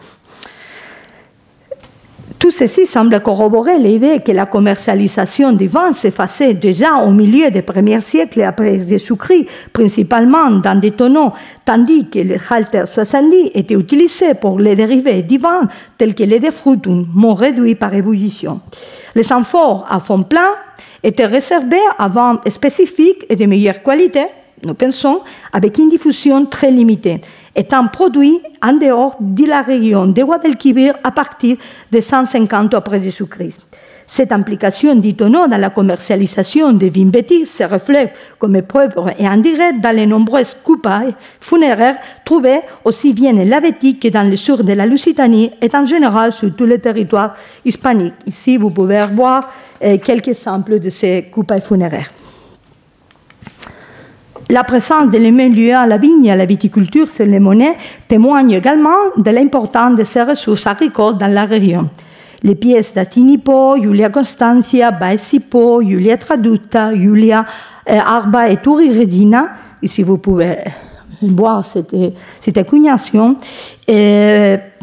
Tout 2.40 2.52
ceci 2.52 2.86
semble 2.86 3.22
corroborer 3.22 3.80
l'idée 3.80 4.20
que 4.20 4.32
la 4.32 4.46
commercialisation 4.46 5.54
du 5.54 5.68
vin 5.68 5.94
s'effaçait 5.94 6.54
déjà 6.54 6.98
au 6.98 7.12
milieu 7.12 7.50
des 7.50 7.62
premiers 7.62 8.02
siècles 8.02 8.42
après 8.42 8.86
Jésus-Christ, 8.86 9.48
principalement 9.72 10.52
dans 10.52 10.80
des 10.80 10.92
tonneaux, 10.92 11.32
tandis 11.64 12.10
que 12.10 12.20
le 12.20 12.36
halter 12.50 12.86
70 12.86 13.52
était 13.54 13.76
utilisé 13.76 14.34
pour 14.34 14.60
les 14.60 14.76
dérivés 14.76 15.24
du 15.24 15.38
vin, 15.38 15.62
tels 15.98 16.14
que 16.14 16.24
les 16.24 16.40
defrutum, 16.40 17.08
moins 17.14 17.36
réduits 17.36 17.76
par 17.76 17.94
ébullition. 17.94 18.60
Les 19.16 19.32
amphores 19.32 19.86
à 19.90 20.00
fond 20.00 20.24
plein 20.24 20.52
étaient 21.06 21.28
réservés 21.28 21.78
à 22.00 22.08
vins 22.08 22.42
spécifiques 22.48 23.26
et 23.30 23.36
de 23.36 23.46
meilleure 23.46 23.84
qualité, 23.84 24.26
nous 24.64 24.74
pensons, 24.74 25.22
avec 25.54 25.78
une 25.78 25.90
diffusion 25.90 26.46
très 26.46 26.72
limitée, 26.72 27.22
étant 27.56 27.88
produits 27.88 28.42
en 28.62 28.74
dehors 28.74 29.16
de 29.20 29.46
la 29.46 29.62
région 29.62 30.08
de 30.08 30.24
Guadalquivir 30.24 30.96
à 31.04 31.12
partir 31.12 31.58
de 31.92 32.02
150 32.02 32.74
après 32.74 33.02
Jésus-Christ. 33.04 33.68
Cette 34.08 34.32
implication 34.32 34.96
du 34.96 35.16
tonneau 35.16 35.48
dans 35.48 35.58
la 35.58 35.72
commercialisation 35.72 36.74
des 36.74 36.90
vins 36.90 37.06
bêtises 37.06 37.50
se 37.50 37.64
reflète 37.64 38.14
comme 38.38 38.62
preuve 38.62 38.94
et 39.18 39.26
indirecte 39.26 39.82
dans 39.82 39.96
les 39.96 40.06
nombreuses 40.06 40.56
coupailles 40.64 41.16
funéraires 41.40 41.98
trouvées 42.24 42.62
aussi 42.84 43.14
bien 43.14 43.36
en 43.36 43.44
Lavétique 43.44 44.04
que 44.04 44.08
dans 44.10 44.30
le 44.30 44.36
sud 44.36 44.58
de 44.62 44.74
la 44.74 44.86
Lusitanie 44.86 45.52
et 45.60 45.70
en 45.76 45.86
général 45.86 46.32
sur 46.34 46.56
tout 46.56 46.66
le 46.66 46.78
territoire 46.78 47.34
hispanique. 47.64 48.14
Ici, 48.28 48.58
vous 48.58 48.70
pouvez 48.70 49.02
voir 49.12 49.50
quelques 49.80 50.28
exemples 50.28 50.80
de 50.80 50.90
ces 50.92 51.24
coupailles 51.32 51.62
funéraires. 51.62 52.12
La 54.52 54.64
présence 54.64 55.10
d'éléments 55.10 55.50
liés 55.50 55.72
à 55.72 55.88
la 55.88 55.98
vigne 55.98 56.26
et 56.26 56.32
à 56.32 56.36
la 56.36 56.46
viticulture 56.46 57.10
sur 57.10 57.26
les 57.26 57.40
monnaies 57.40 57.76
témoigne 58.08 58.52
également 58.52 59.10
de 59.18 59.32
l'importance 59.32 59.96
de 59.96 60.04
ces 60.04 60.22
ressources 60.22 60.68
agricoles 60.68 61.18
dans 61.18 61.34
la 61.34 61.46
région. 61.46 61.90
Les 62.46 62.54
pièces 62.54 62.94
d'Atinipo, 62.94 63.76
Julia 63.82 64.10
Constantia, 64.10 64.92
Baesipo, 64.92 65.82
Julia 65.82 66.16
Traduta, 66.16 66.94
Julia 66.94 67.44
eh, 67.88 67.98
Arba 67.98 68.50
et 68.50 68.62
Turi 68.62 68.98
Redina, 68.98 69.50
ici 69.82 70.04
vous 70.04 70.20
pouvez 70.20 70.60
voir 71.24 71.66
cette, 71.66 71.96
cette 72.42 72.58
acugnation, 72.60 73.36
et 73.88 74.58
Mm, 74.58 74.75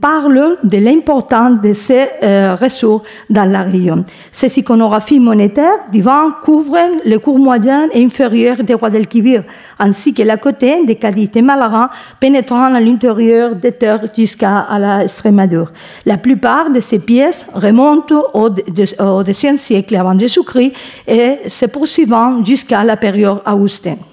parle 0.00 0.58
de 0.62 0.78
l'importance 0.78 1.60
de 1.60 1.74
ces 1.74 2.06
euh, 2.22 2.56
ressources 2.60 3.02
dans 3.28 3.44
la 3.44 3.62
région. 3.62 4.04
Ces 4.30 4.58
iconographies 4.58 5.18
monétaires 5.18 5.90
du 5.92 6.02
vin 6.02 6.36
couvrent 6.42 6.76
le 7.04 7.18
cours 7.18 7.38
moyen 7.38 7.88
et 7.92 8.04
inférieur 8.04 8.62
des 8.62 8.74
rois 8.74 8.90
d'Elkivir, 8.90 9.42
ainsi 9.78 10.14
que 10.14 10.22
la 10.22 10.36
côté 10.36 10.84
des 10.84 10.98
et 11.34 11.42
Malaga, 11.42 11.90
pénétrant 12.20 12.72
à 12.74 12.80
l'intérieur 12.80 13.54
des 13.56 13.72
terres 13.72 14.06
jusqu'à 14.16 14.66
la 14.78 15.04
Extrémadure. 15.04 15.72
La 16.06 16.16
plupart 16.16 16.70
de 16.70 16.80
ces 16.80 16.98
pièces 16.98 17.44
remontent 17.52 18.24
au, 18.34 18.48
au 18.48 19.24
siècle 19.56 19.96
avant 19.96 20.18
Jésus-Christ 20.18 20.72
et 21.06 21.38
se 21.46 21.66
poursuivant 21.66 22.44
jusqu'à 22.44 22.84
la 22.84 22.96
période 22.96 23.40
augustine. 23.46 24.09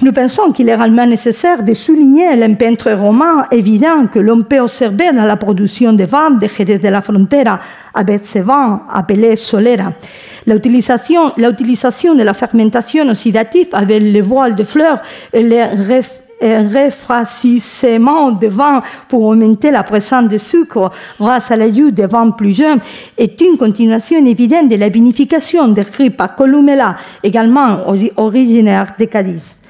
Nous 0.00 0.12
pensons 0.12 0.50
qu'il 0.52 0.68
est 0.68 0.74
réellement 0.74 1.06
nécessaire 1.06 1.62
de 1.62 1.74
souligner 1.74 2.34
l'impeintre 2.34 2.90
roman 2.92 3.44
évident 3.50 4.06
que 4.06 4.18
l'on 4.18 4.42
peut 4.42 4.58
observer 4.58 5.12
dans 5.12 5.24
la 5.24 5.36
production 5.36 5.92
de 5.92 6.04
vins 6.04 6.30
de 6.30 6.46
Jerez 6.48 6.78
de 6.78 6.88
la 6.88 7.02
Frontera 7.02 7.60
avec 7.94 8.24
ces 8.24 8.40
vins 8.40 8.82
appelés 8.90 9.36
solera. 9.36 9.92
L'utilisation, 10.46 11.34
de 11.36 12.22
la 12.22 12.34
fermentation 12.34 13.08
oxydative 13.08 13.68
avec 13.72 14.02
le 14.02 14.20
voile 14.22 14.56
de 14.56 14.64
fleurs 14.64 15.00
et 15.32 15.42
le 15.42 16.02
réfrancissement 16.42 18.32
de 18.32 18.48
vin 18.48 18.82
pour 19.08 19.26
augmenter 19.26 19.70
la 19.70 19.84
présence 19.84 20.28
de 20.28 20.38
sucre 20.38 20.90
grâce 21.20 21.52
à 21.52 21.56
l'ajout 21.56 21.92
de 21.92 22.04
vins 22.04 22.30
plus 22.30 22.56
jeunes 22.56 22.80
est 23.16 23.40
une 23.40 23.56
continuation 23.56 24.24
évidente 24.26 24.68
de 24.68 24.76
la 24.76 24.88
vinification 24.88 25.68
décrite 25.68 26.16
par 26.16 26.34
Columella, 26.34 26.96
également 27.22 27.78
originaire 28.16 28.94
de 28.98 29.04
Cadiz. 29.04 29.61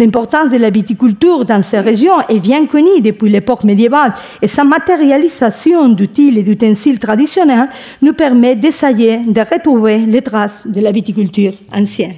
L'importance 0.00 0.50
de 0.50 0.58
la 0.58 0.70
viticulture 0.70 1.44
dans 1.44 1.60
ces 1.64 1.80
régions 1.80 2.20
est 2.28 2.38
bien 2.38 2.66
connue 2.66 3.00
depuis 3.02 3.28
l'époque 3.28 3.64
médiévale 3.64 4.14
et 4.40 4.46
sa 4.46 4.62
matérialisation 4.62 5.88
d'outils 5.88 6.38
et 6.38 6.44
d'ustensiles 6.44 7.00
traditionnels 7.00 7.68
nous 8.00 8.12
permet 8.12 8.54
d'essayer 8.54 9.18
de 9.26 9.40
retrouver 9.40 9.98
les 9.98 10.22
traces 10.22 10.64
de 10.64 10.80
la 10.80 10.92
viticulture 10.92 11.54
ancienne. 11.74 12.14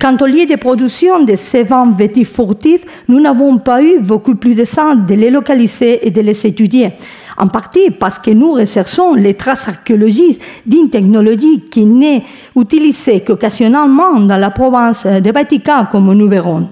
Quant 0.00 0.16
au 0.22 0.26
lieu 0.26 0.46
de 0.46 0.56
production 0.56 1.24
de 1.24 1.36
ces 1.36 1.62
vins 1.62 1.90
vétifs 1.92 2.32
furtifs, 2.32 2.84
nous 3.08 3.20
n'avons 3.20 3.58
pas 3.58 3.82
eu 3.82 4.00
beaucoup 4.00 4.34
plus 4.34 4.54
de 4.54 4.64
sens 4.64 4.96
de 5.06 5.14
les 5.14 5.30
localiser 5.30 6.06
et 6.06 6.10
de 6.10 6.22
les 6.22 6.46
étudier. 6.46 6.92
En 7.36 7.48
partie 7.48 7.90
parce 7.90 8.18
que 8.18 8.30
nous 8.30 8.52
recherchons 8.52 9.14
les 9.14 9.34
traces 9.34 9.68
archéologiques 9.68 10.40
d'une 10.64 10.88
technologie 10.88 11.64
qui 11.70 11.84
n'est 11.84 12.22
utilisée 12.56 13.20
qu'occasionnellement 13.22 14.20
dans 14.20 14.36
la 14.36 14.50
province 14.50 15.04
de 15.04 15.32
Vatican, 15.32 15.86
comme 15.90 16.12
nous 16.14 16.28
verrons. 16.28 16.68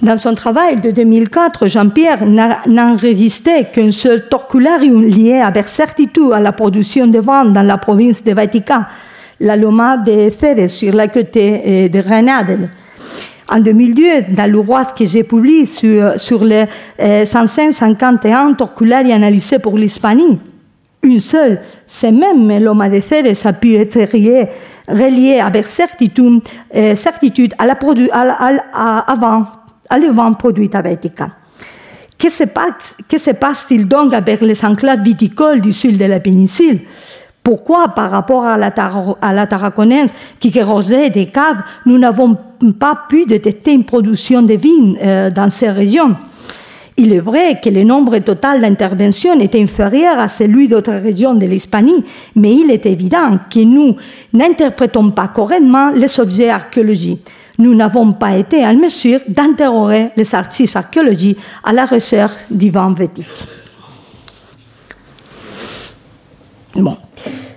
Dans 0.00 0.16
son 0.16 0.34
travail 0.34 0.80
de 0.80 0.92
2004, 0.92 1.66
Jean-Pierre 1.66 2.24
n'a 2.24 2.62
enregistré 2.66 3.66
qu'un 3.72 3.90
seul 3.90 4.28
torcularium 4.28 5.02
lié 5.02 5.40
avec 5.40 5.68
certitude 5.68 6.32
à 6.32 6.38
la 6.38 6.52
production 6.52 7.08
de 7.08 7.18
vin 7.18 7.46
dans 7.46 7.66
la 7.66 7.78
province 7.78 8.22
de 8.22 8.32
Vatican, 8.32 8.84
la 9.40 9.56
Loma 9.56 9.96
de 9.96 10.30
Ceres 10.30 10.70
sur 10.70 10.94
la 10.94 11.08
côté 11.08 11.88
de 11.88 12.00
Grenade. 12.00 12.70
En 13.50 13.60
2002, 13.60 14.34
dans 14.34 14.50
l'ouvrage 14.50 14.94
que 14.96 15.06
j'ai 15.06 15.22
publié 15.22 15.64
sur, 15.64 16.44
les 16.44 16.66
551 16.98 18.52
torculari 18.52 19.12
analysés 19.12 19.58
pour 19.58 19.78
l'Hispanie, 19.78 20.38
une 21.02 21.20
seule, 21.20 21.60
c'est 21.86 22.10
même 22.10 22.62
Loma 22.62 22.90
de 22.90 23.00
Ceres 23.00 23.46
a 23.46 23.52
pu 23.52 23.74
être 23.76 24.00
relié 24.88 25.40
avec 25.40 25.66
certitude, 25.66 26.42
certitude 26.94 27.54
à 27.56 27.66
la 27.66 27.76
produ, 27.76 28.10
à, 28.12 28.26
à, 28.72 29.12
avant, 29.12 29.46
à 29.88 29.98
le 29.98 30.08
vent 30.08 30.32
produit 30.34 30.68
à 30.74 30.82
Vatican. 30.82 31.28
Que 32.18 32.30
se 32.30 33.30
passe-t-il 33.30 33.86
donc 33.86 34.12
avec 34.12 34.40
les 34.40 34.64
enclaves 34.64 35.02
viticoles 35.02 35.60
du 35.60 35.72
sud 35.72 35.96
de 35.96 36.04
la 36.04 36.18
péninsule? 36.18 36.80
Pourquoi, 37.48 37.88
par 37.88 38.10
rapport 38.10 38.44
à 38.44 38.58
la, 38.58 38.66
à 39.22 39.46
qui 40.38 40.52
corrosait 40.52 41.08
des 41.08 41.24
caves, 41.24 41.62
nous 41.86 41.96
n'avons 41.96 42.36
pas 42.78 43.04
pu 43.08 43.24
détecter 43.24 43.72
une 43.72 43.84
production 43.84 44.42
de 44.42 44.52
vin 44.52 45.00
euh, 45.02 45.30
dans 45.30 45.48
ces 45.48 45.70
régions 45.70 46.14
Il 46.98 47.10
est 47.10 47.20
vrai 47.20 47.58
que 47.64 47.70
le 47.70 47.84
nombre 47.84 48.18
total 48.18 48.60
d'interventions 48.60 49.40
est 49.40 49.54
inférieur 49.54 50.18
à 50.18 50.28
celui 50.28 50.68
d'autres 50.68 50.92
régions 50.92 51.32
de 51.32 51.46
l'Hispanie, 51.46 52.04
mais 52.36 52.52
il 52.52 52.70
est 52.70 52.84
évident 52.84 53.38
que 53.50 53.60
nous 53.60 53.96
n'interprétons 54.34 55.08
pas 55.12 55.28
correctement 55.28 55.88
les 55.92 56.20
objets 56.20 56.50
archéologiques. 56.50 57.24
Nous 57.56 57.74
n'avons 57.74 58.12
pas 58.12 58.36
été 58.36 58.62
en 58.62 58.74
mesure 58.74 59.20
d'interroger 59.26 60.08
les 60.18 60.34
artistes 60.34 60.76
archéologiques 60.76 61.38
à 61.64 61.72
la 61.72 61.86
recherche 61.86 62.34
du 62.50 62.68
vin 62.68 62.92
vétique. 62.92 63.24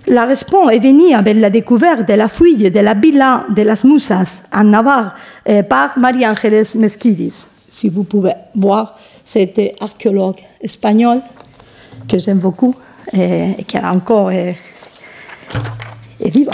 La 0.07 0.25
réponse 0.25 0.71
est 0.71 0.79
venue 0.79 1.13
avec 1.13 1.37
la 1.37 1.49
découverte 1.49 2.07
de 2.07 2.13
la 2.13 2.27
fouille 2.27 2.69
de 2.71 2.79
la 2.79 2.93
villa 2.93 3.45
de 3.49 3.61
las 3.61 3.83
Musas 3.83 4.43
en 4.51 4.63
Navarre 4.63 5.15
eh, 5.45 5.63
par 5.63 5.97
María 5.97 6.31
Ángeles 6.31 6.75
Mesquidis. 6.75 7.45
Si 7.69 7.89
vous 7.89 8.03
pouvez 8.03 8.33
voir, 8.55 8.97
c'était 9.23 9.73
archéologue 9.79 10.39
espagnol 10.59 11.21
que 12.07 12.17
j'aime 12.19 12.39
beaucoup 12.39 12.75
et, 13.13 13.51
et 13.59 13.63
qui 13.63 13.77
est 13.77 13.83
encore 13.83 14.31
est, 14.31 14.57
est 16.19 16.29
vivant. 16.29 16.51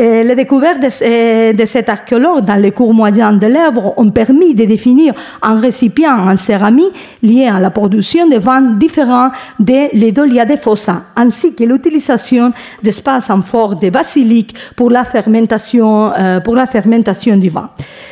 Les 0.00 0.36
découvertes 0.36 0.78
de, 0.80 1.52
de, 1.52 1.66
cet 1.66 1.88
archéologue 1.88 2.44
dans 2.44 2.54
les 2.54 2.70
cours 2.70 2.94
moyens 2.94 3.38
de 3.40 3.48
l'œuvre 3.48 3.94
ont 3.96 4.10
permis 4.10 4.54
de 4.54 4.64
définir 4.64 5.12
un 5.42 5.58
récipient 5.58 6.16
en 6.16 6.36
céramique 6.36 6.94
lié 7.20 7.46
à 7.46 7.58
la 7.58 7.70
production 7.70 8.28
de 8.28 8.36
vins 8.36 8.60
différents 8.60 9.30
de 9.58 9.96
l'Edolia 9.96 10.44
de 10.44 10.54
Fossa, 10.54 11.02
ainsi 11.16 11.52
que 11.52 11.64
l'utilisation 11.64 12.52
d'espaces 12.80 13.28
en 13.28 13.42
forme 13.42 13.80
de 13.80 13.90
basilic 13.90 14.54
pour 14.76 14.90
la 14.90 15.02
fermentation, 15.02 16.12
euh, 16.16 16.38
pour 16.38 16.54
la 16.54 16.66
fermentation 16.66 17.36
du 17.36 17.48
vin. 17.48 17.70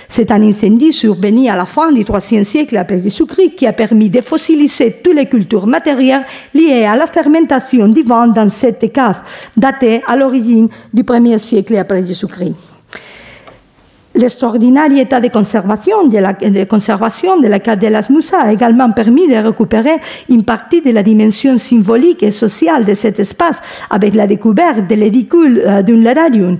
C'est 0.08 0.30
un 0.30 0.42
incendie 0.42 0.92
survenu 0.92 1.48
à 1.48 1.56
la 1.56 1.66
fin 1.66 1.92
du 1.92 2.02
IIIe 2.02 2.44
siècle 2.44 2.76
après 2.76 3.00
Jésus-Christ 3.00 3.56
qui 3.56 3.66
a 3.66 3.72
permis 3.72 4.08
de 4.08 4.20
fossiliser 4.20 4.96
toutes 5.04 5.14
les 5.14 5.26
cultures 5.26 5.66
matérielles 5.66 6.24
liées 6.54 6.84
à 6.84 6.96
la 6.96 7.06
fermentation 7.06 7.88
du 7.88 8.02
vin 8.02 8.28
dans 8.28 8.48
cette 8.48 8.92
cave, 8.92 9.18
datée 9.56 10.02
à 10.06 10.16
l'origine 10.16 10.68
du 10.92 11.02
1er 11.02 11.38
siècle 11.38 11.75
après 11.78 12.04
Jésus-Christ. 12.04 12.54
L'extraordinaire 14.16 14.90
état 14.92 15.20
de 15.20 15.28
conservation 15.28 16.08
de, 16.08 16.16
la, 16.16 16.32
de 16.32 16.64
conservation 16.64 17.38
de 17.38 17.48
la 17.48 17.60
cave 17.60 17.78
de 17.78 17.88
las 17.88 18.08
Musas 18.08 18.44
a 18.44 18.52
également 18.52 18.90
permis 18.90 19.28
de 19.28 19.34
récupérer 19.34 19.96
une 20.30 20.42
partie 20.42 20.80
de 20.80 20.90
la 20.90 21.02
dimension 21.02 21.58
symbolique 21.58 22.22
et 22.22 22.30
sociale 22.30 22.86
de 22.86 22.94
cet 22.94 23.20
espace 23.20 23.60
avec 23.90 24.14
la 24.14 24.26
découverte 24.26 24.88
de 24.88 24.94
l'édicule 24.94 25.62
euh, 25.66 25.82
d'un 25.82 25.98
lerarium. 25.98 26.56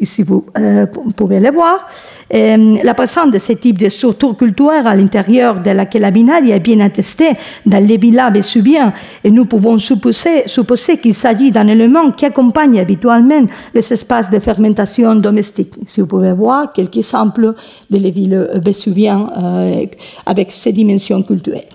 Ici, 0.00 0.22
vous 0.22 0.46
euh, 0.58 0.86
pouvez 1.14 1.40
le 1.40 1.50
voir. 1.50 1.86
Euh, 2.32 2.78
la 2.82 2.94
présence 2.94 3.30
de 3.30 3.38
ce 3.38 3.52
type 3.52 3.76
de 3.76 3.90
structure 3.90 4.34
culturelle 4.34 4.86
à 4.86 4.94
l'intérieur 4.94 5.60
de 5.62 5.70
la 5.70 5.84
Calabinaria 5.84 6.56
est 6.56 6.60
bien 6.60 6.80
attestée 6.80 7.32
dans 7.66 7.86
les 7.86 7.98
villas 7.98 8.32
vésuviens 8.32 8.94
et 9.22 9.30
nous 9.30 9.44
pouvons 9.44 9.76
supposer, 9.76 10.44
supposer 10.46 10.96
qu'il 10.96 11.14
s'agit 11.14 11.50
d'un 11.50 11.68
élément 11.68 12.12
qui 12.12 12.24
accompagne 12.24 12.80
habituellement 12.80 13.44
les 13.74 13.92
espaces 13.92 14.30
de 14.30 14.38
fermentation 14.38 15.14
domestique. 15.16 15.74
Si 15.86 16.00
vous 16.00 16.06
pouvez 16.06 16.32
voir 16.32 16.72
quelques 16.72 16.96
exemples 16.96 17.54
de 17.90 17.98
les 17.98 18.10
villes 18.10 18.48
vésuviennes 18.54 19.28
euh, 19.36 19.84
avec 20.24 20.50
ces 20.50 20.72
dimensions 20.72 21.22
culturelles. 21.22 21.68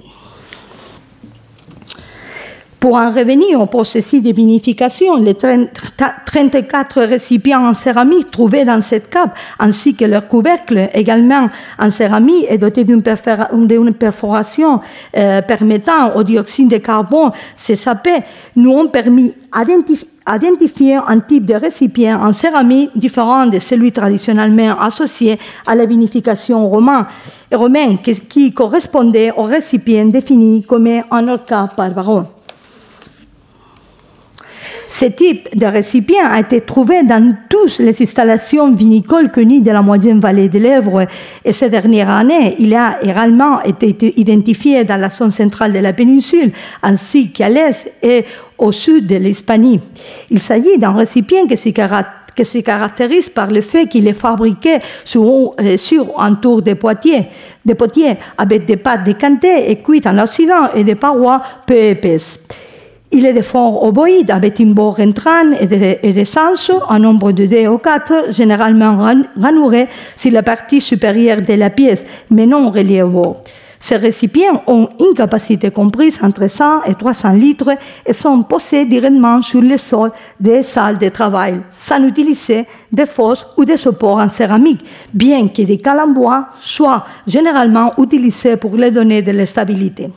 Pour 2.80 2.96
en 2.96 3.12
revenir 3.12 3.60
au 3.60 3.66
processus 3.66 4.22
de 4.22 4.32
vinification, 4.32 5.16
les 5.18 5.34
34 5.34 7.02
récipients 7.02 7.66
en 7.66 7.74
céramique 7.74 8.30
trouvés 8.30 8.64
dans 8.64 8.82
cette 8.82 9.10
cape, 9.10 9.36
ainsi 9.60 9.96
que 9.96 10.06
leur 10.06 10.28
couvercle 10.28 10.90
également 10.94 11.50
en 11.80 11.90
céramique 11.90 12.46
et 12.50 12.58
doté 12.58 12.84
d'une 12.84 13.02
perforation 13.02 14.82
euh, 15.18 15.42
permettant 15.42 16.16
au 16.16 16.24
dioxyde 16.24 16.70
de 16.70 16.78
carbone 16.78 17.32
s'échapper, 17.56 18.18
nous 18.56 18.72
ont 18.72 18.88
permis 18.88 19.34
d'identifier 19.56 21.00
un 21.08 21.20
type 21.20 21.46
de 21.46 21.56
récipient 21.56 22.20
en 22.22 22.34
céramique 22.34 22.92
différent 22.96 23.48
de 23.48 23.60
celui 23.60 23.92
traditionnellement 23.94 24.80
associé 24.80 25.40
à 25.66 25.76
la 25.76 25.86
vinification 25.86 26.68
romaine, 26.70 27.06
romaine 27.52 27.98
qui 28.30 28.54
correspondait 28.54 29.32
au 29.36 29.44
récipient 29.44 30.06
défini 30.06 30.62
comme 30.64 30.88
un 31.10 31.28
orca 31.28 31.70
par 31.76 31.90
baron. 31.92 32.26
Ce 34.98 35.04
type 35.08 35.50
de 35.54 35.66
récipient 35.66 36.26
a 36.26 36.40
été 36.40 36.62
trouvé 36.62 37.04
dans 37.04 37.36
toutes 37.50 37.80
les 37.80 38.02
installations 38.02 38.74
vinicoles 38.74 39.30
connues 39.30 39.60
de 39.60 39.70
la 39.70 39.82
moyenne 39.82 40.22
vallée 40.22 40.48
de 40.48 40.58
l'Èvre 40.58 41.06
et 41.44 41.52
ces 41.52 41.70
dernières 41.70 42.10
années, 42.10 42.56
il 42.60 42.74
a 42.74 43.00
également 43.04 43.62
été 43.62 44.18
identifié 44.18 44.86
dans 44.86 44.96
la 44.96 45.10
zone 45.10 45.34
centrale 45.34 45.74
de 45.74 45.80
la 45.80 45.92
péninsule 45.92 46.54
ainsi 46.82 47.30
qu'à 47.30 47.50
l'est 47.50 47.92
et 48.02 48.24
au 48.58 48.72
sud 48.72 49.08
de 49.08 49.18
l'Hispanie. 49.18 49.82
Il 50.30 50.40
s'agit 50.40 50.78
d'un 50.78 50.94
récipient 50.94 51.46
qui 51.46 51.58
se 51.58 52.60
caractérise 52.60 53.28
par 53.28 53.48
le 53.48 53.60
fait 53.60 53.88
qu'il 53.88 54.08
est 54.08 54.14
fabriqué 54.14 54.78
sur, 55.04 55.56
sur 55.76 56.22
un 56.22 56.36
tour 56.36 56.62
de 56.62 56.74
potiers 56.74 57.28
avec 58.38 58.66
des 58.66 58.78
pâtes 58.78 59.04
décantées 59.04 59.70
et 59.70 59.76
cuites 59.82 60.08
en 60.08 60.18
Occident 60.20 60.74
et 60.74 60.86
des 60.86 60.96
parois 60.96 61.42
peu 61.68 61.76
épaisses. 61.76 62.48
Il 63.12 63.26
est 63.26 63.34
de 63.34 63.42
forme 63.42 63.78
ovoïde 63.88 64.32
avec 64.32 64.60
une 64.60 64.74
bord 64.74 65.00
entrant 65.00 65.52
et 65.60 65.68
des, 65.68 66.00
et 66.02 66.26
sens, 66.26 66.72
un 66.90 67.00
nombre 67.00 67.32
de 67.32 67.46
deux 67.46 67.68
ou 67.68 67.78
quatre, 67.78 68.32
généralement 68.32 68.98
ranurés 69.38 69.88
sur 70.18 70.32
la 70.32 70.44
partie 70.44 70.82
supérieure 70.82 71.42
de 71.42 71.54
la 71.54 71.70
pièce, 71.70 72.04
mais 72.32 72.46
non 72.46 72.72
reliés 72.72 73.04
au. 73.04 73.36
Ces 73.80 73.98
récipients 73.98 74.64
ont 74.66 74.90
une 75.00 75.16
capacité 75.16 75.70
comprise 75.70 76.18
entre 76.24 76.50
100 76.50 76.86
et 76.86 76.96
300 76.96 77.34
litres 77.34 77.76
et 78.04 78.14
sont 78.14 78.42
posés 78.42 78.86
directement 78.86 79.44
sur 79.44 79.62
le 79.62 79.78
sol 79.78 80.12
des 80.40 80.64
salles 80.64 80.98
de 80.98 81.10
travail, 81.10 81.62
sans 81.80 82.04
utiliser 82.04 82.66
des 82.92 83.06
fosses 83.06 83.46
ou 83.58 83.64
des 83.64 83.78
supports 83.78 84.18
en 84.18 84.30
céramique, 84.30 84.84
bien 85.14 85.48
que 85.50 85.62
des 85.62 85.78
cales 85.78 86.00
en 86.00 86.08
bois 86.08 86.48
soient 86.62 87.06
généralement 87.28 87.94
utilisés 88.00 88.58
pour 88.58 88.76
les 88.76 88.90
donner 88.90 89.22
de 89.22 89.32
la 89.32 89.46
stabilité. 89.46 90.10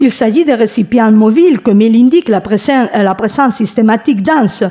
Il 0.00 0.12
s'agit 0.12 0.44
de 0.44 0.52
récipients 0.52 1.10
mobiles, 1.10 1.60
comme 1.60 1.80
il 1.80 1.96
indique 1.96 2.28
la 2.28 2.40
présence, 2.40 2.88
la 2.94 3.14
présence 3.14 3.56
systématique 3.56 4.22
dense. 4.22 4.62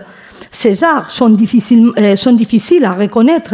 Ces 0.51 0.83
arts 0.83 1.11
sont 1.11 1.29
difficiles, 1.29 1.91
euh, 1.97 2.31
difficiles 2.33 2.85
à 2.85 2.93
reconnaître 2.93 3.53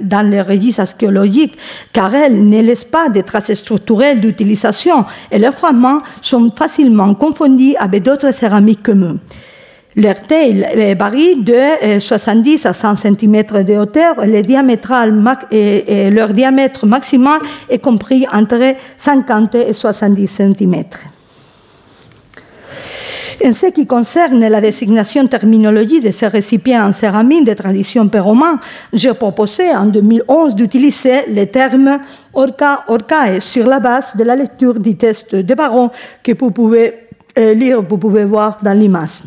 dans 0.00 0.28
les 0.28 0.42
registres 0.42 0.80
archéologiques 0.80 1.56
car 1.92 2.14
elles 2.14 2.48
ne 2.48 2.60
laissent 2.60 2.84
pas 2.84 3.08
de 3.08 3.20
traces 3.20 3.52
structurelles 3.52 4.20
d'utilisation 4.20 5.04
et 5.30 5.38
leurs 5.38 5.54
fragments 5.54 6.00
sont 6.20 6.50
facilement 6.50 7.14
confondus 7.14 7.76
avec 7.78 8.02
d'autres 8.02 8.32
céramiques 8.34 8.82
communes. 8.82 9.18
Leur 9.96 10.20
taille 10.20 10.94
varie 10.96 11.42
de 11.42 11.98
70 11.98 12.64
à 12.64 12.72
100 12.72 12.96
cm 12.96 13.64
de 13.64 13.76
hauteur. 13.76 14.24
Leur 14.24 16.32
diamètre 16.32 16.86
maximal 16.86 17.40
est 17.68 17.80
compris 17.80 18.24
entre 18.32 18.76
50 18.96 19.54
et 19.56 19.72
70 19.72 20.28
cm. 20.28 20.84
En 23.42 23.54
ce 23.54 23.72
qui 23.72 23.86
concerne 23.86 24.46
la 24.46 24.60
désignation 24.60 25.26
terminologie 25.26 26.00
de 26.00 26.12
ces 26.12 26.28
récipients 26.28 26.86
en 26.86 26.92
céramique 26.92 27.46
de 27.46 27.54
tradition 27.54 28.06
péroman, 28.06 28.58
j'ai 28.92 29.14
proposé 29.14 29.74
en 29.74 29.86
2011 29.86 30.54
d'utiliser 30.54 31.22
le 31.26 31.46
terme 31.46 31.98
orca 32.34 32.84
orcae 32.86 33.40
sur 33.40 33.66
la 33.66 33.80
base 33.80 34.14
de 34.14 34.24
la 34.24 34.36
lecture 34.36 34.78
du 34.78 34.94
test 34.96 35.34
de 35.34 35.54
Baron 35.54 35.90
que 36.22 36.32
vous 36.38 36.50
pouvez 36.50 37.08
lire, 37.36 37.82
vous 37.82 37.96
pouvez 37.96 38.24
voir 38.24 38.58
dans 38.62 38.78
l'image. 38.78 39.22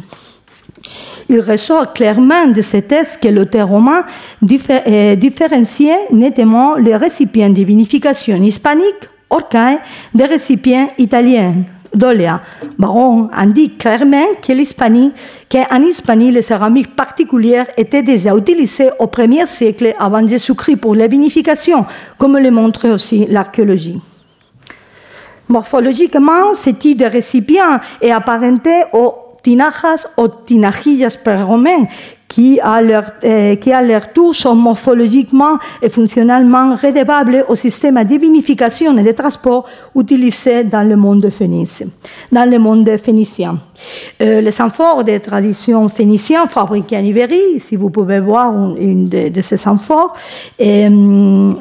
Il 1.29 1.39
ressort 1.39 1.93
clairement 1.93 2.47
de 2.47 2.61
ce 2.61 2.77
texte 2.77 3.19
que 3.21 3.29
l'auteur 3.29 3.69
roman 3.69 4.01
différenciait 4.41 6.07
nettement 6.11 6.75
les 6.75 6.95
récipients 6.95 7.49
de 7.49 7.63
vinification 7.63 8.41
hispanique, 8.43 9.09
orcae, 9.29 9.79
des 10.13 10.25
récipients 10.25 10.89
italiens, 10.97 11.55
d'Olea. 11.93 12.41
Baron 12.77 13.29
indique 13.33 13.77
clairement 13.77 14.25
qu'en 14.41 15.81
Hispanie, 15.81 16.31
les 16.31 16.41
céramiques 16.41 16.95
particulières 16.95 17.67
étaient 17.77 18.01
déjà 18.01 18.35
utilisées 18.35 18.89
au 18.99 19.07
premier 19.07 19.45
siècle 19.45 19.93
avant 19.99 20.27
Jésus-Christ 20.27 20.77
pour 20.77 20.95
la 20.95 21.07
vinification, 21.07 21.85
comme 22.17 22.37
le 22.37 22.51
montre 22.51 22.89
aussi 22.89 23.27
l'archéologie. 23.29 24.01
Morphologiquement, 25.47 26.55
ce 26.55 26.71
type 26.71 26.97
de 26.99 27.05
récipient 27.05 27.79
est 28.01 28.11
apparenté 28.11 28.71
aux 28.93 29.13
tinajas 29.43 30.07
o 30.15 30.31
tinajillas 30.31 31.19
pergomén 31.19 31.91
qui 32.33 32.59
à, 32.59 32.77
à 32.77 33.81
leur 33.83 34.11
tour, 34.11 34.33
sont 34.33 34.55
morphologiquement 34.55 35.59
et 35.83 35.89
fonctionnellement 35.89 36.75
redevables 36.75 37.45
au 37.47 37.55
système 37.55 38.03
de 38.03 38.15
vinification 38.17 38.97
et 38.97 39.03
de 39.03 39.11
transport 39.11 39.65
utilisé 39.95 40.63
dans 40.63 40.87
le 40.87 40.95
monde 40.95 41.29
phénicien. 41.29 41.87
Dans 42.31 42.49
le 42.49 42.57
monde 42.57 42.89
phénicien. 42.97 43.59
Euh, 44.19 44.41
les 44.41 44.61
amphores 44.61 45.03
des 45.03 45.19
traditions 45.19 45.87
phéniciennes 45.89 46.47
fabriquées 46.49 46.97
en 46.97 47.03
Ibérie, 47.03 47.59
si 47.59 47.75
vous 47.75 47.91
pouvez 47.91 48.19
voir 48.19 48.75
une 48.77 49.09
de, 49.09 49.41
ces 49.41 49.67
amphores, 49.67 50.15
euh, 50.59 51.53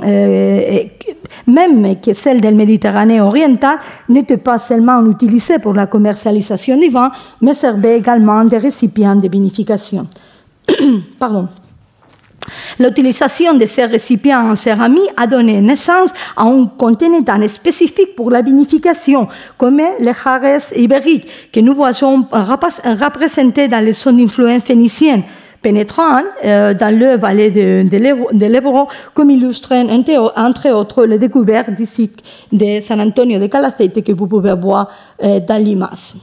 même 1.46 2.00
que 2.00 2.14
celle 2.14 2.40
de 2.40 2.44
la 2.44 2.52
Méditerranée 2.52 3.20
orientale, 3.20 3.76
n'était 4.08 4.38
pas 4.38 4.58
seulement 4.58 5.04
utilisée 5.04 5.58
pour 5.58 5.74
la 5.74 5.86
commercialisation 5.86 6.78
du 6.78 6.88
vin, 6.88 7.10
mais 7.42 7.52
servait 7.52 7.98
également 7.98 8.42
de 8.46 8.56
récipients 8.56 9.16
de 9.16 9.28
vinification. 9.28 10.06
L'utilisation 12.78 13.54
de 13.54 13.66
ces 13.66 13.84
récipients 13.84 14.50
en 14.50 14.56
céramique 14.56 15.10
a 15.16 15.26
donné 15.26 15.60
naissance 15.60 16.10
à 16.36 16.42
un 16.42 16.64
contenant 16.66 17.48
spécifique 17.48 18.16
pour 18.16 18.30
la 18.30 18.42
vinification, 18.42 19.28
comme 19.56 19.80
les 20.00 20.12
jarres 20.12 20.72
ibériques 20.76 21.50
que 21.52 21.60
nous 21.60 21.74
voyons 21.74 22.26
représentés 22.32 23.68
dans 23.68 23.84
les 23.84 23.92
zones 23.92 24.16
d'influence 24.16 24.62
phénicienne, 24.62 25.22
pénétrant 25.60 26.22
euh, 26.44 26.74
dans 26.74 26.96
le 26.96 27.16
vallée 27.16 27.50
de, 27.50 27.88
de 27.88 28.46
l'Ebro, 28.46 28.88
comme 29.14 29.30
illustre 29.30 29.72
entre 30.36 30.70
autres 30.70 31.06
les 31.06 31.18
découvertes 31.18 31.70
du 31.70 31.86
site 31.86 32.20
de 32.50 32.80
San 32.80 33.00
Antonio 33.00 33.38
de 33.38 33.46
Calafate 33.46 34.02
que 34.02 34.12
vous 34.12 34.26
pouvez 34.26 34.54
voir 34.54 34.90
euh, 35.22 35.38
dans 35.38 35.62
l'image. 35.62 36.14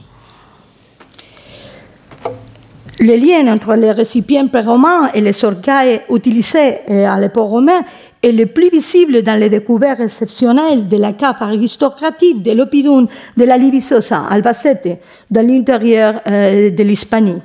Le 3.02 3.16
lien 3.16 3.50
entre 3.50 3.76
les 3.76 3.92
récipients 3.92 4.46
pré-romains 4.48 5.08
et 5.14 5.22
les 5.22 5.42
orcailles 5.42 6.02
utilisés 6.10 6.80
euh, 6.90 7.06
à 7.06 7.18
l'époque 7.18 7.48
romaine 7.48 7.82
est 8.22 8.30
le 8.30 8.44
plus 8.44 8.68
visible 8.68 9.22
dans 9.22 9.40
les 9.40 9.48
découvertes 9.48 10.00
exceptionnelles 10.00 10.86
de 10.86 10.98
la 10.98 11.14
cave 11.14 11.36
aristocratique 11.40 12.42
de 12.42 12.52
l'Opidum 12.52 13.08
de 13.38 13.44
la 13.44 13.56
Libisosa, 13.56 14.24
Albacete, 14.28 15.00
dans 15.30 15.46
l'intérieur 15.46 16.20
euh, 16.28 16.68
de 16.68 16.82
l'Hispanie. 16.82 17.38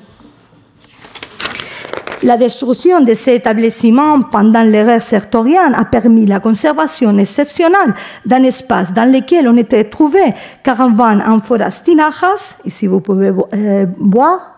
La 2.24 2.36
destruction 2.36 3.00
de 3.00 3.14
ces 3.14 3.36
établissements 3.36 4.24
pendant 4.24 4.64
l'ère 4.64 5.02
sertorienne 5.02 5.74
a 5.74 5.86
permis 5.86 6.26
la 6.26 6.42
conservation 6.42 7.18
exceptionnelle 7.18 7.94
d'un 8.26 8.44
espace 8.44 8.94
dans 8.94 9.10
lequel 9.10 9.48
on 9.48 9.56
était 9.56 9.86
trouvé 9.86 10.34
caravanes 10.64 11.24
en 11.26 11.40
forastinajas, 11.40 12.58
ici 12.66 12.88
vous 12.88 13.00
pouvez 13.00 13.32
euh, 13.54 13.86
voir, 14.00 14.55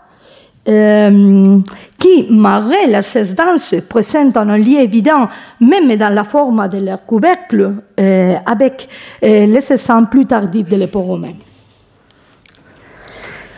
euh, 0.68 1.60
qui, 1.98 2.28
malgré 2.30 2.88
la 2.88 3.02
danse, 3.02 3.76
présente 3.88 4.36
un 4.36 4.58
lien 4.58 4.82
évident, 4.82 5.30
même 5.62 5.96
dans 5.96 6.14
la 6.14 6.26
forme 6.26 6.68
de 6.68 6.84
leur 6.84 7.06
couvercle, 7.06 7.76
euh, 8.00 8.36
avec 8.46 8.90
euh, 9.24 9.46
les 9.46 9.72
essences 9.72 10.10
plus 10.12 10.26
tardives 10.26 10.68
de 10.68 10.76
l'époque 10.76 11.06
romaine. 11.06 11.38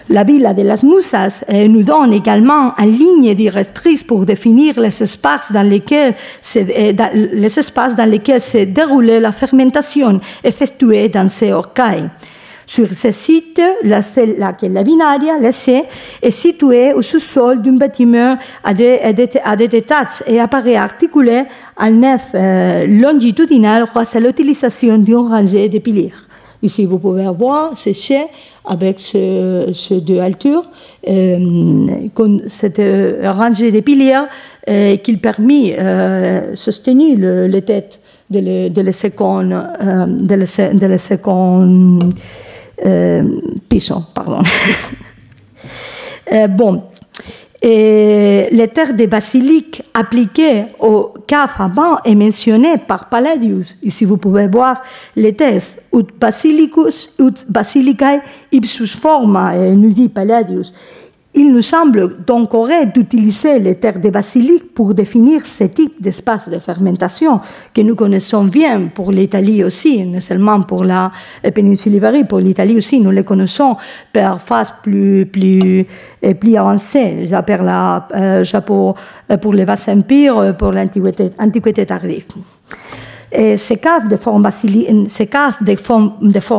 La 0.09 0.23
Villa 0.23 0.53
de 0.53 0.63
las 0.63 0.83
Musas 0.83 1.43
nous 1.51 1.83
donne 1.83 2.13
également 2.13 2.73
une 2.79 2.97
ligne 2.97 3.35
directrice 3.35 4.01
pour 4.01 4.25
définir 4.25 4.79
les 4.79 5.03
espaces 5.03 5.51
dans 5.51 5.61
lesquels 5.61 6.15
les 6.55 7.59
espaces 7.59 7.95
dans 7.95 8.09
lesquels 8.09 8.41
s'est 8.41 8.65
déroulée 8.65 9.19
la 9.19 9.31
fermentation 9.31 10.19
effectuée 10.43 11.09
dans 11.09 11.29
ces 11.29 11.51
orcailles. 11.51 12.09
Sur 12.69 12.87
ce 12.93 13.11
site, 13.11 13.59
la 13.81 14.03
che 14.03 14.69
la 14.69 14.83
binaria, 14.83 15.39
la 15.39 15.51
C, 15.51 15.85
est 16.21 16.29
située 16.29 16.93
au 16.93 17.01
sous-sol 17.01 17.63
d'un 17.63 17.77
bâtiment 17.77 18.37
à 18.63 18.75
deux, 18.75 18.97
à 19.43 19.55
deux 19.55 19.75
étages 19.75 20.21
et 20.27 20.39
apparaît 20.39 20.75
articulé 20.75 21.45
en 21.75 21.89
nef 21.89 22.27
euh, 22.35 22.85
longitudinal 22.85 23.87
grâce 23.91 24.15
à 24.15 24.19
l'utilisation 24.19 24.99
d'une 24.99 25.15
rangée 25.15 25.67
de 25.67 25.79
piliers. 25.79 26.13
Ici, 26.61 26.85
vous 26.85 26.99
pouvez 26.99 27.25
voir 27.35 27.75
ce 27.75 27.91
chais 27.91 28.27
avec 28.63 28.99
ces 28.99 29.65
ce 29.73 29.95
deux 29.95 30.19
altures, 30.19 30.65
euh, 31.07 31.87
cette 32.45 32.81
rangée 33.23 33.71
de 33.71 33.79
piliers 33.79 34.25
euh, 34.69 34.95
qui 34.97 35.17
permet 35.17 35.75
euh, 35.79 36.51
de 36.51 36.55
soutenir 36.55 37.17
le, 37.17 37.47
les 37.47 37.63
têtes 37.63 37.99
de 38.29 38.39
le, 38.39 38.69
de 38.69 38.81
le 38.81 38.91
second, 38.91 39.49
euh, 39.51 40.05
de 40.05 40.35
le, 40.35 40.77
de 40.77 40.85
le 40.85 40.97
second 40.99 41.99
euh, 42.85 43.23
Pisson, 43.67 44.03
pardon. 44.13 44.41
euh, 46.33 46.47
bon, 46.47 46.83
les 47.61 48.71
terres 48.73 48.93
de 48.93 49.05
basilic 49.05 49.81
appliquées 49.93 50.65
au 50.79 51.13
caf 51.27 51.59
avant 51.59 51.97
est 52.03 52.15
mentionné 52.15 52.77
par 52.77 53.09
Palladius. 53.09 53.75
Ici, 53.83 54.05
vous 54.05 54.17
pouvez 54.17 54.47
voir 54.47 54.81
les 55.15 55.35
thèses 55.35 55.81
ut 55.93 56.07
basilicus, 56.19 57.09
ut 57.19 57.45
basilicae 57.49 58.21
ipsus 58.51 58.95
forma, 58.95 59.55
nous 59.55 59.91
dit 59.91 60.09
Palladius. 60.09 60.73
Il 61.35 61.53
nous 61.53 61.61
semble 61.61 62.23
donc 62.25 62.49
correct 62.49 62.95
d'utiliser 62.95 63.59
les 63.59 63.75
terres 63.75 63.99
de 63.99 64.09
basilic 64.09 64.73
pour 64.73 64.95
définir 64.95 65.45
ce 65.45 65.65
type 65.65 66.01
d'espace 66.01 66.49
de 66.49 66.57
fermentation 66.57 67.39
que 67.71 67.81
nous 67.81 67.95
connaissons 67.95 68.45
bien 68.45 68.87
pour 68.93 69.11
l'Italie 69.11 69.63
aussi, 69.63 70.03
non 70.05 70.21
seulement 70.21 70.61
pour 70.63 70.83
la 70.83 71.11
péninsule 71.53 71.93
ibérique, 71.93 72.27
pour 72.27 72.39
l'Italie 72.39 72.77
aussi, 72.77 72.99
nous 72.99 73.11
les 73.11 73.23
connaissons 73.23 73.77
par 74.11 74.41
phase 74.41 74.73
plus, 74.81 75.27
plus, 75.27 75.85
plus 76.39 76.55
avancée, 76.55 77.29
pour, 77.45 77.63
la, 77.63 78.07
euh, 78.15 78.43
pour, 79.37 79.53
les 79.53 79.65
vastes 79.65 79.89
empires, 79.89 80.57
pour 80.57 80.71
l'antiquité 80.71 81.85
tardive. 81.85 82.25
Et 83.31 83.57
ces 83.57 83.77
caves 83.77 84.07
de 84.07 84.17
forme, 84.17 84.43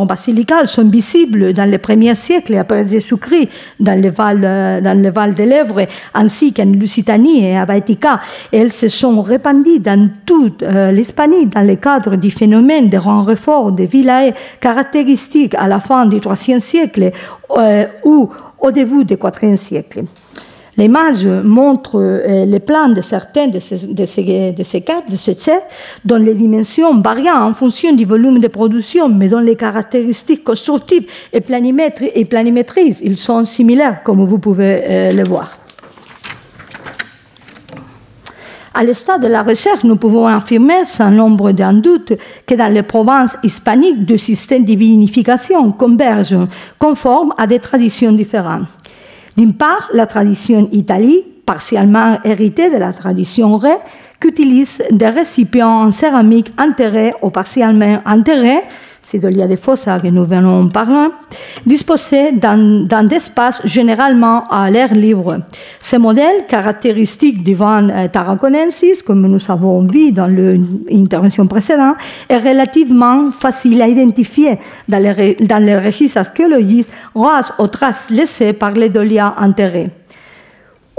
basilicale 0.06 0.68
sont 0.68 0.88
visibles 0.88 1.52
dans 1.52 1.68
les 1.68 1.78
premiers 1.78 2.14
siècles 2.14 2.56
après 2.56 2.86
Jésus-Christ 2.86 3.48
dans 3.80 4.00
le 4.00 4.10
Val, 4.10 4.38
le 4.40 5.10
Val 5.10 5.34
de 5.34 5.42
l'Èvre, 5.42 5.86
ainsi 6.14 6.52
qu'en 6.52 6.66
Lusitanie 6.66 7.44
et 7.44 7.56
à 7.56 7.66
Baetica. 7.66 8.20
Elles 8.52 8.72
se 8.72 8.88
sont 8.88 9.20
répandues 9.22 9.80
dans 9.80 10.08
toute 10.24 10.62
euh, 10.62 10.92
l'Hispanie 10.92 11.46
dans 11.46 11.66
le 11.66 11.76
cadre 11.76 12.16
du 12.16 12.30
phénomène 12.30 12.88
de 12.88 12.98
renfort 12.98 13.72
des 13.72 13.86
villages 13.86 14.34
caractéristiques 14.60 15.54
à 15.54 15.66
la 15.66 15.80
fin 15.80 16.06
du 16.06 16.18
IIIe 16.18 16.60
siècle 16.60 17.10
euh, 17.56 17.86
ou 18.04 18.30
au 18.60 18.70
début 18.70 19.04
du 19.04 19.14
IVe 19.14 19.56
siècle. 19.56 20.04
L'image 20.80 21.26
montre 21.26 21.96
euh, 21.96 22.46
les 22.46 22.58
plans 22.58 22.88
de 22.88 23.02
certains 23.02 23.48
de 23.48 23.60
ces, 23.60 23.86
de 23.88 24.52
de 24.56 24.62
ces 24.64 24.80
cas, 24.80 25.02
de 25.06 25.16
ces 25.16 25.36
dont 26.06 26.16
les 26.16 26.34
dimensions 26.34 26.98
varient 27.02 27.30
en 27.30 27.52
fonction 27.52 27.92
du 27.92 28.06
volume 28.06 28.38
de 28.38 28.48
production, 28.48 29.10
mais 29.10 29.28
dont 29.28 29.40
les 29.40 29.56
caractéristiques 29.56 30.42
constructives 30.42 31.04
et, 31.34 31.42
planimétriques, 31.42 32.96
ils 33.02 33.18
sont 33.18 33.44
similaires, 33.44 34.02
comme 34.02 34.24
vous 34.24 34.38
pouvez 34.38 34.80
euh, 34.82 35.12
le 35.12 35.24
voir. 35.28 35.54
À 38.72 38.82
l'état 38.82 39.18
de 39.18 39.26
la 39.26 39.42
recherche, 39.42 39.84
nous 39.84 39.96
pouvons 39.96 40.28
affirmer 40.28 40.86
sans 40.86 41.10
nombre 41.10 41.52
d'un 41.52 41.74
doute 41.74 42.14
que 42.46 42.54
dans 42.54 42.72
les 42.72 42.84
provinces 42.84 43.36
hispaniques, 43.42 44.06
deux 44.06 44.16
systèmes 44.16 44.64
de 44.64 44.72
vinification 44.72 45.72
convergent 45.72 46.48
conformes 46.78 47.34
à 47.36 47.46
des 47.46 47.58
traditions 47.58 48.12
différentes. 48.12 48.79
D'une 49.36 49.54
part, 49.54 49.88
la 49.92 50.06
tradition 50.06 50.68
italienne, 50.72 51.22
partiellement 51.46 52.18
héritée 52.24 52.70
de 52.70 52.76
la 52.76 52.92
tradition 52.92 53.56
ré, 53.56 53.72
qu'utilise 54.20 54.82
des 54.90 55.08
récipients 55.08 55.82
en 55.86 55.92
céramique 55.92 56.52
enterrés 56.58 57.14
ou 57.22 57.30
partiellement 57.30 58.00
enterrés, 58.06 58.62
c'est 59.02 59.18
de 59.18 59.28
l'IA 59.28 59.46
des 59.46 59.56
fossa 59.56 59.98
que 59.98 60.08
nous 60.08 60.24
venons 60.24 60.68
parler, 60.68 61.08
disposés 61.66 62.32
dans, 62.32 63.06
des 63.08 63.16
espaces 63.16 63.60
généralement 63.64 64.48
à 64.48 64.70
l'air 64.70 64.94
libre. 64.94 65.38
Ce 65.80 65.96
modèle, 65.96 66.46
caractéristique 66.48 67.42
du 67.42 67.56
euh, 67.60 68.08
tarraconensis, 68.08 69.02
comme 69.02 69.26
nous 69.26 69.50
avons 69.50 69.82
vu 69.86 70.12
dans 70.12 70.26
l'intervention 70.26 71.46
précédente, 71.46 71.96
est 72.28 72.38
relativement 72.38 73.30
facile 73.32 73.82
à 73.82 73.88
identifier 73.88 74.58
dans 74.88 74.98
les, 74.98 75.34
dans 75.36 75.62
les 75.64 75.78
registres 75.78 76.18
archéologiques 76.18 76.88
grâce 77.14 77.52
aux 77.58 77.68
traces 77.68 78.10
laissées 78.10 78.52
par 78.52 78.72
les 78.72 78.88
dolias 78.88 79.34
enterrés. 79.38 79.90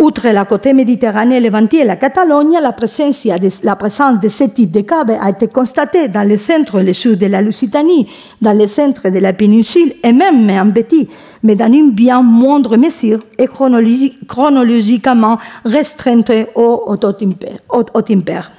Outre 0.02 0.30
la 0.30 0.46
côté 0.46 0.74
méditerranée, 0.74 1.40
levantine 1.40 1.82
et 1.82 1.86
la 1.86 1.96
Catalogne, 1.96 2.58
la 2.60 2.72
présence, 2.72 3.24
de, 3.24 3.50
la 3.62 3.76
présence 3.76 4.20
de 4.20 4.30
ce 4.30 4.46
type 4.46 4.72
de 4.72 4.82
caves 4.82 5.12
a 5.22 5.30
été 5.30 5.48
constatée 5.48 6.08
dans 6.08 6.28
le 6.28 6.40
centre 6.40 6.80
et 6.80 6.84
le 6.84 6.92
sud 6.92 7.20
de 7.20 7.28
la 7.28 7.40
Lusitanie, 7.44 8.08
dans 8.42 8.58
le 8.58 8.66
centre 8.66 9.10
de 9.10 9.20
la 9.20 9.32
péninsule 9.32 9.94
et 10.04 10.12
même 10.12 10.50
en 10.50 10.72
petit, 10.72 11.08
mais 11.44 11.54
dans 11.54 11.72
une 11.72 11.92
bien 11.92 12.24
moindre 12.24 12.78
mesure 12.78 13.20
et 13.38 13.46
chronologiquement 13.46 15.38
restreinte 15.66 16.32
au 16.56 16.84
Haut-Impère. 16.88 18.52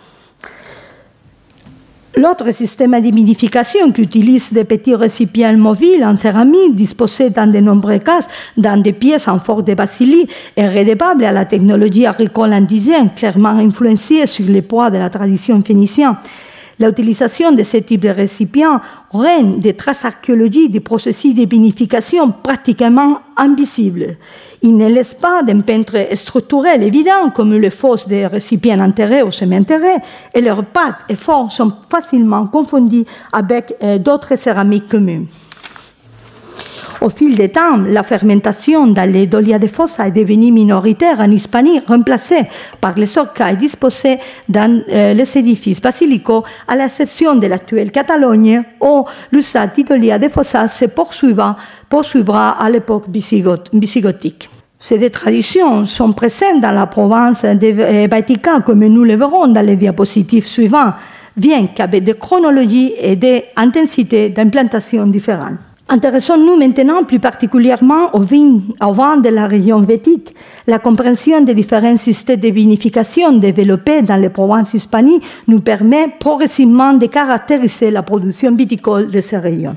L'autre 2.14 2.52
système 2.52 3.00
d'humidification 3.00 3.90
qui 3.90 4.02
utilise 4.02 4.52
des 4.52 4.64
petits 4.64 4.94
récipients 4.94 5.56
mobiles 5.56 6.04
en 6.04 6.14
céramique 6.14 6.74
disposés 6.74 7.30
dans 7.30 7.50
de 7.50 7.58
nombreux 7.58 7.98
cas 8.00 8.20
dans 8.54 8.76
des 8.76 8.92
pièces 8.92 9.28
en 9.28 9.38
forme 9.38 9.62
de 9.62 9.72
basilie 9.72 10.28
est 10.54 10.68
rédébable 10.68 11.24
à 11.24 11.32
la 11.32 11.46
technologie 11.46 12.04
agricole 12.04 12.52
indigène, 12.52 13.10
clairement 13.12 13.56
influencée 13.56 14.26
sur 14.26 14.44
les 14.44 14.60
poids 14.60 14.90
de 14.90 14.98
la 14.98 15.08
tradition 15.08 15.62
phénicienne. 15.62 16.16
L'utilisation 16.78 17.52
de 17.52 17.62
ce 17.62 17.76
type 17.78 18.00
de 18.00 18.08
récipients 18.08 18.80
rend 19.10 19.58
des 19.58 19.74
traces 19.74 20.04
archéologiques 20.04 20.72
des 20.72 20.80
processus 20.80 21.34
de 21.34 21.46
vinification 21.46 22.30
pratiquement 22.30 23.18
invisibles. 23.36 24.16
Il 24.62 24.76
ne 24.76 24.88
laisse 24.88 25.14
pas 25.14 25.42
d'un 25.42 25.60
peintre 25.60 25.96
structurel 26.14 26.82
évident 26.82 27.30
comme 27.34 27.54
le 27.54 27.70
fosses 27.70 28.06
des 28.06 28.26
récipients 28.26 28.80
enterrés 28.80 29.22
ou 29.22 29.30
semi-enterrés, 29.30 30.00
et 30.34 30.40
leurs 30.40 30.64
pattes 30.64 31.00
et 31.08 31.14
formes 31.14 31.50
sont 31.50 31.72
facilement 31.88 32.46
confondues 32.46 33.04
avec 33.32 33.74
euh, 33.82 33.98
d'autres 33.98 34.36
céramiques 34.36 34.88
communes. 34.88 35.26
Au 37.02 37.10
fil 37.10 37.34
des 37.34 37.48
temps, 37.48 37.78
la 37.88 38.04
fermentation 38.04 38.86
dans 38.86 39.10
les 39.10 39.26
dolia 39.26 39.58
de 39.58 39.66
fossa 39.66 40.06
est 40.06 40.12
devenue 40.12 40.52
minoritaire 40.52 41.18
en 41.18 41.28
Hispanie, 41.32 41.80
remplacée 41.80 42.46
par 42.80 42.94
les 42.94 43.18
orcailles 43.18 43.56
disposés 43.56 44.18
dans 44.48 44.80
euh, 44.88 45.12
les 45.12 45.36
édifices 45.36 45.82
basilicaux, 45.82 46.44
à 46.68 46.76
l'exception 46.76 47.34
de 47.34 47.48
l'actuelle 47.48 47.90
Catalogne, 47.90 48.62
où 48.80 49.04
l'usage 49.32 49.70
du 49.74 49.82
dolia 49.82 50.16
de 50.16 50.28
fossa 50.28 50.68
se 50.68 50.84
poursuivra, 50.84 51.56
à 52.50 52.70
l'époque 52.70 53.06
visigothique. 53.08 54.48
Ces 54.78 55.10
traditions 55.10 55.86
sont 55.86 56.12
présentes 56.12 56.60
dans 56.60 56.70
la 56.70 56.86
province 56.86 57.42
de 57.42 57.80
euh, 57.80 58.06
Vatican, 58.08 58.60
comme 58.60 58.86
nous 58.86 59.02
le 59.02 59.16
verrons 59.16 59.48
dans 59.48 59.66
les 59.66 59.74
diapositives 59.74 60.46
suivantes, 60.46 60.94
bien 61.36 61.66
qu'avec 61.66 62.04
des 62.04 62.14
chronologies 62.14 62.92
et 62.96 63.16
des 63.16 63.46
intensités 63.56 64.28
d'implantation 64.28 65.04
différentes. 65.06 65.71
Intéressons-nous 65.92 66.56
maintenant 66.56 67.04
plus 67.04 67.18
particulièrement 67.20 68.14
au 68.14 68.20
vin, 68.20 68.60
au 68.82 68.94
vin 68.94 69.18
de 69.18 69.28
la 69.28 69.46
région 69.46 69.82
vétique. 69.82 70.34
La 70.66 70.78
compréhension 70.78 71.42
des 71.42 71.52
différents 71.52 71.98
systèmes 71.98 72.40
de 72.40 72.48
vinification 72.48 73.30
développés 73.32 74.00
dans 74.00 74.16
les 74.16 74.30
provinces 74.30 74.72
hispaniques 74.72 75.22
nous 75.48 75.60
permet 75.60 76.06
progressivement 76.18 76.94
de 76.94 77.04
caractériser 77.04 77.90
la 77.90 78.02
production 78.02 78.56
viticole 78.56 79.08
de 79.08 79.20
ces 79.20 79.36
régions. 79.36 79.76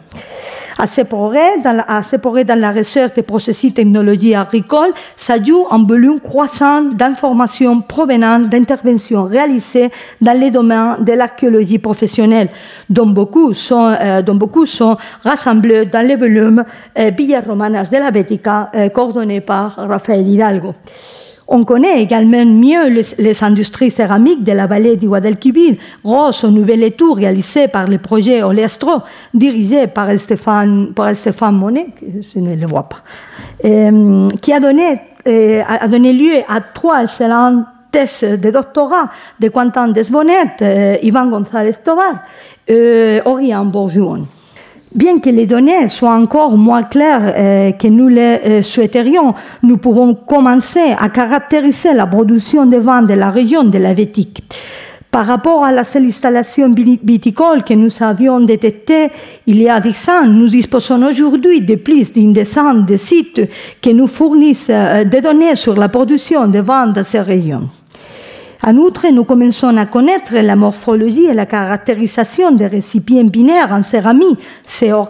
À 0.77 0.87
ce 0.87 1.01
progrès 1.01 1.59
dans 1.63 1.71
la, 1.71 2.43
dans 2.43 2.59
la 2.59 2.71
recherche 2.73 3.13
des 3.13 3.21
processus 3.21 3.73
technologiques 3.73 4.35
agricoles 4.35 4.91
s'ajoute 5.15 5.67
un 5.71 5.85
volume 5.85 6.19
croissant 6.19 6.81
d'informations 6.81 7.79
provenant 7.79 8.39
d'interventions 8.39 9.23
réalisées 9.23 9.89
dans 10.19 10.37
les 10.37 10.51
domaines 10.51 10.97
de 10.99 11.13
l'archéologie 11.13 11.79
professionnelle, 11.79 12.49
dont 12.89 13.07
beaucoup 13.07 13.53
sont, 13.53 13.95
euh, 14.01 14.21
dont 14.21 14.35
beaucoup 14.35 14.65
sont 14.65 14.97
rassemblés 15.23 15.85
dans 15.85 16.04
les 16.05 16.15
volumes 16.15 16.63
euh, 16.97 17.11
Villas 17.15 17.43
Romanas 17.47 17.89
de 17.89 17.97
la 17.97 18.11
Bética, 18.11 18.69
euh, 18.73 18.89
coordonnés 18.89 19.41
par 19.41 19.75
Rafael 19.75 20.27
Hidalgo. 20.27 20.73
On 21.47 21.63
connaît 21.63 22.01
également 22.01 22.43
mieux 22.43 23.03
les, 23.19 23.43
industries 23.43 23.91
céramiques 23.91 24.43
de 24.43 24.51
la 24.51 24.65
vallée 24.65 24.95
du 24.95 25.07
Guadalquivir, 25.07 25.75
grâce 26.03 26.43
au 26.43 26.49
nouvel 26.49 26.81
étour 26.83 27.17
réalisé 27.17 27.67
par 27.67 27.87
le 27.87 27.99
projet 27.99 28.41
Olestro, 28.41 29.03
dirigé 29.31 29.85
par 29.85 30.07
Stéphane, 30.17 30.93
par 30.95 31.51
Monet, 31.51 31.87
je 32.01 32.39
ne 32.39 32.55
le 32.55 32.65
vois 32.65 32.89
pas, 32.89 33.03
euh, 33.63 34.27
qui 34.41 34.53
a 34.53 34.59
donné, 34.59 34.99
euh, 35.27 35.63
lieu 35.99 36.41
à 36.49 36.61
trois 36.61 37.03
excellentes 37.03 37.65
thèses 37.91 38.39
de 38.41 38.49
doctorat 38.49 39.11
de 39.39 39.49
Quentin 39.49 39.89
Desbonnet, 39.89 40.55
euh, 40.61 40.97
Ivan 41.03 41.27
González 41.27 41.75
Tovar 41.83 42.23
et 42.67 43.19
Orion 43.23 43.65
Bourgeon. 43.65 44.25
Bien 44.95 45.19
que 45.19 45.29
les 45.29 45.45
données 45.45 45.89
soient 45.89 46.15
encore 46.15 46.57
moins 46.57 46.83
claires 46.83 47.33
euh, 47.35 47.71
que 47.73 47.89
nous 47.89 48.07
les 48.07 48.39
euh, 48.45 48.63
souhaiterions, 48.63 49.35
nous 49.61 49.75
pouvons 49.75 50.15
commencer 50.15 50.95
à 50.97 51.09
caractériser 51.09 51.91
la 51.93 52.07
production 52.07 52.65
de 52.65 52.77
vin 52.77 53.01
de 53.01 53.13
la 53.13 53.29
région 53.29 53.65
de 53.65 53.77
la 53.77 53.93
Vétique. 53.93 54.41
Par 55.11 55.25
rapport 55.25 55.65
à 55.65 55.73
la 55.73 55.83
seule 55.83 56.05
installation 56.05 56.73
viticole 56.73 57.65
que 57.65 57.73
nous 57.73 57.91
avions 58.01 58.39
détectée 58.39 59.09
il 59.45 59.61
y 59.61 59.67
a 59.67 59.81
dix 59.81 60.07
ans, 60.07 60.27
nous 60.27 60.47
disposons 60.47 61.05
aujourd'hui 61.05 61.59
de 61.59 61.75
plus 61.75 62.13
d'une 62.13 62.31
de 62.31 62.45
sites 62.95 63.41
qui 63.81 63.93
nous 63.93 64.07
fournissent 64.07 64.67
euh, 64.69 65.03
des 65.03 65.19
données 65.19 65.57
sur 65.57 65.75
la 65.75 65.89
production 65.89 66.47
de 66.47 66.59
vin 66.59 66.87
dans 66.87 67.03
ces 67.03 67.19
régions. 67.19 67.67
En 68.67 68.77
outre, 68.77 69.05
nous 69.11 69.25
commençons 69.25 69.77
à 69.77 69.85
connaître 69.85 70.33
la 70.33 70.55
morphologie 70.55 71.25
et 71.25 71.35
la 71.35 71.45
caractérisation 71.45 72.51
des 72.51 72.65
récipients 72.65 73.23
binaires 73.23 73.71
en 73.71 73.83
céramique, 73.83 74.39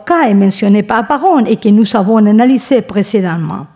cas 0.06 0.28
est 0.28 0.34
mentionné 0.34 0.84
par 0.84 1.08
Baron 1.08 1.46
et 1.46 1.56
que 1.56 1.70
nous 1.70 1.96
avons 1.96 2.18
analysé 2.18 2.82
précédemment. 2.82 3.68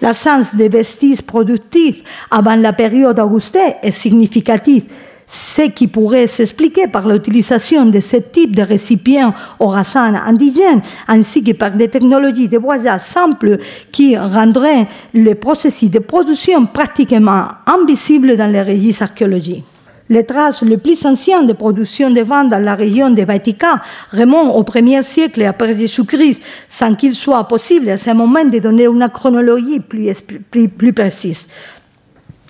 L'absence 0.00 0.54
de 0.54 0.64
vestiges 0.64 1.20
productifs 1.20 2.02
avant 2.30 2.56
la 2.56 2.72
période 2.72 3.18
Augustin 3.18 3.74
est 3.82 3.90
significative 3.90 4.84
ce 5.28 5.62
qui 5.68 5.86
pourrait 5.86 6.26
s'expliquer 6.26 6.88
par 6.88 7.06
l'utilisation 7.06 7.84
de 7.84 8.00
ce 8.00 8.16
type 8.16 8.56
de 8.56 8.62
récipients 8.62 9.34
au 9.60 9.68
racines 9.68 10.18
indigènes, 10.26 10.80
ainsi 11.06 11.44
que 11.44 11.52
par 11.52 11.72
des 11.72 11.88
technologies 11.88 12.48
de 12.48 12.56
boisage 12.56 13.02
simples 13.02 13.58
qui 13.92 14.16
rendraient 14.16 14.86
le 15.12 15.34
processus 15.34 15.90
de 15.90 15.98
production 15.98 16.64
pratiquement 16.64 17.44
invisible 17.66 18.36
dans 18.38 18.50
les 18.50 18.62
registres 18.62 19.02
archéologiques. 19.02 19.64
Les 20.10 20.24
traces 20.24 20.62
les 20.62 20.78
plus 20.78 21.04
anciennes 21.04 21.46
de 21.46 21.52
production 21.52 22.08
de 22.08 22.22
vin 22.22 22.44
dans 22.44 22.64
la 22.64 22.74
région 22.74 23.10
de 23.10 23.22
Vatican 23.24 23.76
remontent 24.10 24.54
au 24.54 24.62
premier 24.62 25.02
siècle 25.02 25.44
après 25.44 25.76
Jésus-Christ, 25.76 26.42
sans 26.70 26.94
qu'il 26.94 27.14
soit 27.14 27.44
possible 27.44 27.90
à 27.90 27.98
ce 27.98 28.10
moment 28.12 28.46
de 28.46 28.58
donner 28.58 28.84
une 28.84 29.06
chronologie 29.12 29.80
plus 29.80 30.92
précise. 30.94 31.48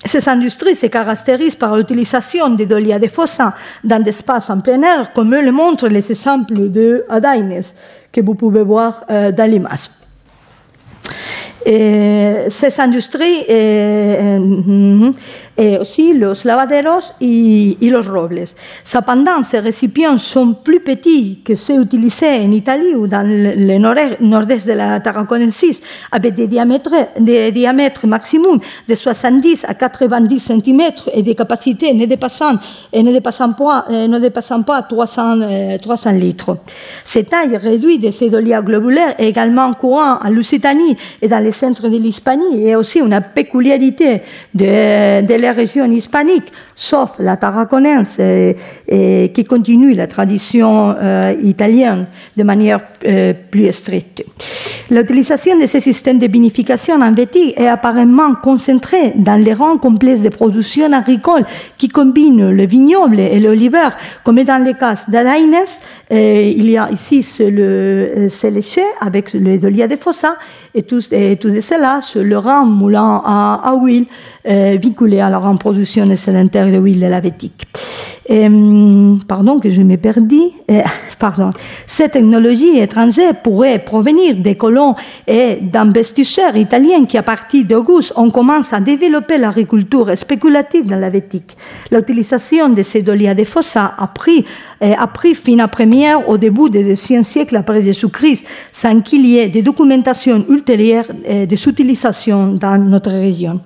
Ces 0.04 0.28
industries 0.28 0.76
se 0.76 0.86
caractérisent 0.86 1.56
par 1.56 1.76
l'utilisation 1.76 2.50
des 2.50 2.66
dolia 2.66 2.98
de 2.98 3.08
fossa 3.08 3.54
dans 3.82 4.02
des 4.02 4.10
espaces 4.10 4.48
en 4.48 4.60
plein 4.60 4.80
air, 4.82 5.12
comme 5.12 5.34
le 5.34 5.50
montrent 5.50 5.88
les 5.88 6.10
exemples 6.10 6.70
de 6.70 7.04
Adaines 7.08 7.62
que 8.12 8.20
vous 8.20 8.34
pouvez 8.34 8.62
voir 8.62 9.04
euh, 9.10 9.32
dans 9.32 9.50
l'image. 9.50 9.88
ces 12.50 12.80
industries 12.80 13.44
euh, 15.58 15.62
euh, 15.62 15.68
et 15.68 15.78
aussi 15.78 16.14
los 16.14 16.44
lavaderos 16.44 17.12
y, 17.20 17.76
y, 17.80 17.90
los 17.90 18.02
robles. 18.02 18.44
Cependant, 18.84 19.42
ces 19.48 19.58
récipients 19.58 20.18
sont 20.18 20.54
plus 20.54 20.80
petits 20.80 21.40
que 21.44 21.54
ceux 21.54 21.82
utilisés 21.82 22.40
en 22.44 22.50
Italie 22.50 22.94
ou 22.94 23.06
dans 23.06 23.26
le 23.26 23.78
nord-est 24.20 24.66
de 24.66 24.72
la 24.72 25.00
Tarraconensis, 25.00 25.80
avec 26.12 26.34
des 26.34 26.46
diamètres, 26.46 26.90
des 27.18 27.52
maximum 28.04 28.60
de 28.88 28.94
70 28.94 29.64
à 29.66 29.74
90 29.74 30.40
cm 30.40 30.80
et 31.12 31.22
des 31.22 31.34
capacités 31.34 31.92
ne 31.92 32.06
dépassant, 32.06 32.54
et 32.92 33.02
pas, 33.20 33.84
ne 33.90 34.28
pas 34.62 34.82
300, 34.82 35.78
300 35.80 36.10
litres. 36.12 36.58
Cette 37.04 37.30
taille 37.30 37.56
réduite 37.56 38.02
de 38.02 38.10
ces 38.10 38.30
dolia 38.30 38.62
globulaires 38.62 39.14
est 39.18 39.28
également 39.28 39.72
courant 39.74 40.18
en 40.22 40.28
Lusitanie 40.30 40.96
et 41.20 41.28
dans 41.28 41.42
les 41.42 41.52
centres 41.52 41.88
de 41.88 41.96
l'Hispanie 41.96 42.66
et 42.66 42.76
aussi 42.76 43.00
une 43.00 43.20
peculiarité 43.34 44.22
de 44.54 45.26
les 45.48 45.54
régions 45.54 45.90
hispaniques, 45.90 46.52
sauf 46.76 47.12
la 47.18 47.36
Tarraconense, 47.36 48.16
euh, 48.20 48.52
qui 49.28 49.44
continue 49.44 49.94
la 49.94 50.06
tradition 50.06 50.94
euh, 51.00 51.34
italienne 51.42 52.06
de 52.36 52.42
manière 52.42 52.80
euh, 53.06 53.32
plus 53.50 53.72
stricte. 53.72 54.24
L'utilisation 54.90 55.58
de 55.58 55.66
ces 55.66 55.80
systèmes 55.80 56.18
de 56.18 56.26
vinification 56.26 57.00
en 57.00 57.12
Vétique 57.12 57.54
est 57.58 57.68
apparemment 57.68 58.34
concentrée 58.42 59.12
dans 59.16 59.42
les 59.42 59.54
rangs 59.54 59.78
complexes 59.78 60.22
de 60.22 60.28
production 60.28 60.92
agricole 60.92 61.44
qui 61.76 61.88
combinent 61.88 62.50
le 62.50 62.66
vignoble 62.66 63.20
et 63.20 63.38
l'oliver, 63.38 63.88
comme 64.24 64.42
dans 64.42 64.62
le 64.64 64.72
cas 64.72 64.94
d'Adaines. 65.08 65.68
il 66.10 66.70
y 66.70 66.76
a 66.76 66.90
ici 66.90 67.24
le 67.40 68.28
Céléché 68.28 68.82
avec 69.00 69.32
le 69.32 69.58
Dolia 69.58 69.86
de 69.86 69.96
Fossa 69.96 70.36
et 70.74 70.82
tout, 70.82 71.00
et 71.12 71.38
sur 72.00 72.22
le 72.22 72.38
rang 72.38 72.64
moulin 72.64 73.22
à, 73.24 73.74
huile 73.80 74.06
euh, 74.48 74.78
vinculé 74.80 75.20
à 75.20 75.28
la 75.28 75.37
reproduction 75.38 76.16
sédentaire 76.16 76.66
de 76.66 76.78
l'huile 76.78 77.00
de 77.00 77.06
la 77.06 77.20
vétique. 77.20 77.66
Hum, 78.30 79.20
pardon 79.26 79.58
que 79.58 79.70
je 79.70 79.80
me 79.80 79.96
perdis. 79.96 80.52
Euh, 80.70 80.82
pardon. 81.18 81.50
Cette 81.86 82.12
technologie 82.12 82.78
étrangère 82.78 83.34
pourrait 83.42 83.78
provenir 83.78 84.36
des 84.36 84.54
colons 84.54 84.94
et 85.26 85.56
d'investisseurs 85.62 86.54
italiens 86.54 87.06
qui, 87.06 87.16
à 87.16 87.22
partir 87.22 87.64
d'Auguste, 87.64 88.12
ont 88.16 88.30
commencé 88.30 88.74
à 88.74 88.80
développer 88.80 89.38
l'agriculture 89.38 90.10
spéculative 90.16 90.86
dans 90.86 91.00
la 91.00 91.08
vétique. 91.08 91.56
L'utilisation 91.90 92.68
de 92.68 92.82
ces 92.82 93.00
dolia 93.00 93.34
de 93.34 93.44
fossa 93.44 93.94
a 93.96 94.06
pris, 94.08 94.44
euh, 94.82 94.94
a 94.98 95.06
pris 95.06 95.34
fin 95.34 95.58
à 95.60 95.68
première 95.68 96.28
au 96.28 96.36
début 96.36 96.68
des 96.68 96.84
deuxième 96.84 97.24
siècle 97.24 97.56
après 97.56 97.82
Jésus-Christ, 97.82 98.44
sans 98.72 99.00
qu'il 99.00 99.24
y 99.24 99.38
ait 99.38 99.48
de 99.48 99.62
documentation 99.62 100.44
ultérieure 100.50 101.06
euh, 101.26 101.46
de 101.46 101.56
son 101.56 101.70
utilisation 101.70 102.52
dans 102.52 102.76
notre 102.76 103.10
région. 103.10 103.60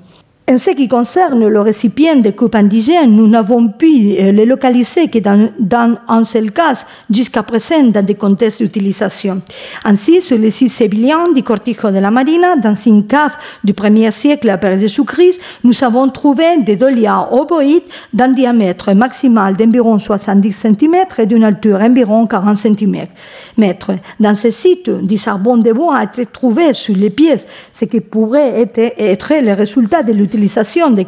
En 0.52 0.58
ce 0.58 0.68
qui 0.72 0.86
concerne 0.86 1.48
le 1.48 1.60
récipient 1.62 2.16
de 2.16 2.28
coupe 2.28 2.54
indigène, 2.56 3.16
nous 3.16 3.26
n'avons 3.26 3.68
pu 3.68 4.16
euh, 4.18 4.32
le 4.32 4.44
localiser 4.44 5.08
que 5.08 5.18
dans, 5.18 5.96
un 6.08 6.24
seul 6.24 6.50
cas 6.50 6.84
jusqu'à 7.10 7.42
présent 7.42 7.82
dans 7.84 8.04
des 8.04 8.16
contextes 8.16 8.60
d'utilisation. 8.60 9.40
Ainsi, 9.82 10.20
sur 10.20 10.36
le 10.36 10.50
site 10.50 10.70
sévillien 10.70 11.32
du 11.32 11.42
Cortijo 11.42 11.90
de 11.90 11.96
la 12.00 12.10
Marina, 12.10 12.56
dans 12.56 12.74
une 12.84 13.06
cave 13.06 13.32
du 13.64 13.72
1er 13.72 14.10
siècle 14.10 14.50
après 14.50 14.78
Jésus-Christ, 14.78 15.40
nous 15.64 15.84
avons 15.84 16.10
trouvé 16.10 16.44
des 16.58 16.76
dolias 16.76 17.28
ovoïdes 17.30 17.84
d'un 18.12 18.28
diamètre 18.28 18.92
maximal 18.92 19.56
d'environ 19.56 19.96
70 19.96 20.52
cm 20.52 20.96
et 21.16 21.24
d'une 21.24 21.44
alture 21.44 21.78
d'environ 21.78 22.26
40 22.26 22.58
cm. 22.58 23.06
Dans 24.20 24.34
ce 24.34 24.50
site, 24.50 24.90
du 24.90 25.16
charbon 25.16 25.56
de 25.56 25.72
bois 25.72 25.96
a 25.96 26.04
été 26.04 26.26
trouvé 26.26 26.74
sur 26.74 26.94
les 26.94 27.08
pièces, 27.08 27.46
ce 27.72 27.86
qui 27.86 28.02
pourrait 28.02 28.70
être 28.98 29.32
le 29.40 29.54
résultat 29.54 30.02
de 30.02 30.12
l'utilisation 30.12 30.41
l'utilisation 30.42 30.90
des 30.90 31.06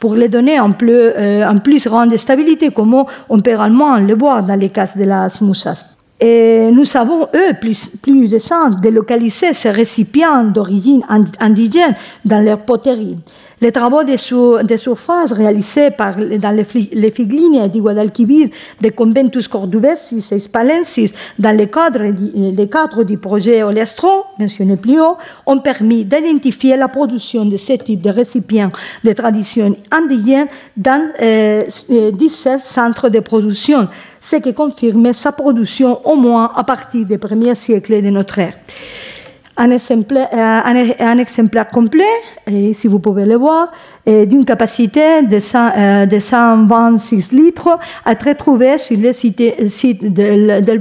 pour 0.00 0.14
les 0.14 0.28
donner 0.28 0.58
en 0.60 0.72
plus, 0.72 0.90
euh, 0.92 1.48
en 1.48 1.58
plus 1.58 1.86
grande 1.86 2.16
stabilité, 2.16 2.70
comme 2.70 3.04
on 3.28 3.40
peut 3.40 3.52
également 3.52 3.96
le 3.98 4.14
voir 4.14 4.42
dans 4.42 4.58
les 4.58 4.70
cas 4.70 4.88
de 4.96 5.04
las 5.04 5.40
moussas. 5.40 5.96
Et 6.20 6.70
nous 6.72 6.84
avons, 6.96 7.28
eux, 7.32 7.54
plus, 7.60 7.90
plus 8.02 8.28
de 8.28 8.38
sens 8.38 8.80
de 8.80 8.88
localiser 8.88 9.52
ces 9.52 9.70
récipients 9.70 10.42
d'origine 10.44 11.02
indigène 11.38 11.94
dans 12.24 12.44
leur 12.44 12.58
poterie. 12.58 13.16
Les 13.60 13.72
travaux 13.72 14.04
de, 14.04 14.16
sur, 14.16 14.62
de 14.62 14.76
surface 14.76 15.32
réalisés 15.32 15.90
par, 15.90 16.14
dans 16.16 16.54
les, 16.54 16.64
les 16.92 17.10
figlignes 17.10 17.68
du 17.68 17.82
Guadalquivir 17.82 18.48
de 18.80 18.88
Conventus 18.90 19.48
Cordovesis 19.48 20.30
et 20.30 20.38
Spalensis 20.38 21.12
dans 21.40 21.56
le 21.56 21.66
cadre, 21.66 23.02
du 23.02 23.18
projet 23.18 23.64
Olestro, 23.64 24.26
mentionné 24.38 24.76
plus 24.76 25.00
haut, 25.00 25.16
ont 25.44 25.58
permis 25.58 26.04
d'identifier 26.04 26.76
la 26.76 26.86
production 26.86 27.44
de 27.46 27.56
ce 27.56 27.72
type 27.72 28.00
de 28.00 28.10
récipients 28.10 28.70
de 29.02 29.12
tradition 29.12 29.76
indigène 29.90 30.46
dans 30.76 31.10
euh, 31.20 31.62
17 32.12 32.60
centres 32.62 33.08
de 33.08 33.18
production, 33.18 33.88
ce 34.20 34.36
qui 34.36 34.54
confirme 34.54 35.12
sa 35.12 35.32
production 35.32 35.98
au 36.06 36.14
moins 36.14 36.52
à 36.54 36.62
partir 36.62 37.06
des 37.06 37.18
premiers 37.18 37.56
siècles 37.56 38.02
de 38.02 38.10
notre 38.10 38.38
ère 38.38 38.54
un 39.58 39.70
exemplaire, 39.70 40.28
euh, 40.32 41.64
complet, 41.72 42.04
et 42.46 42.72
si 42.74 42.86
vous 42.86 43.00
pouvez 43.00 43.26
le 43.26 43.36
voir, 43.36 43.70
d'une 44.06 44.44
capacité 44.46 45.22
de, 45.22 45.38
100, 45.38 46.06
de 46.06 46.18
126 46.18 47.32
litres, 47.32 47.78
à 48.06 48.12
être 48.12 48.32
trouvé 48.38 48.78
sur 48.78 48.96
le 48.96 49.12
site, 49.12 49.42
site 49.68 50.14
del 50.14 50.80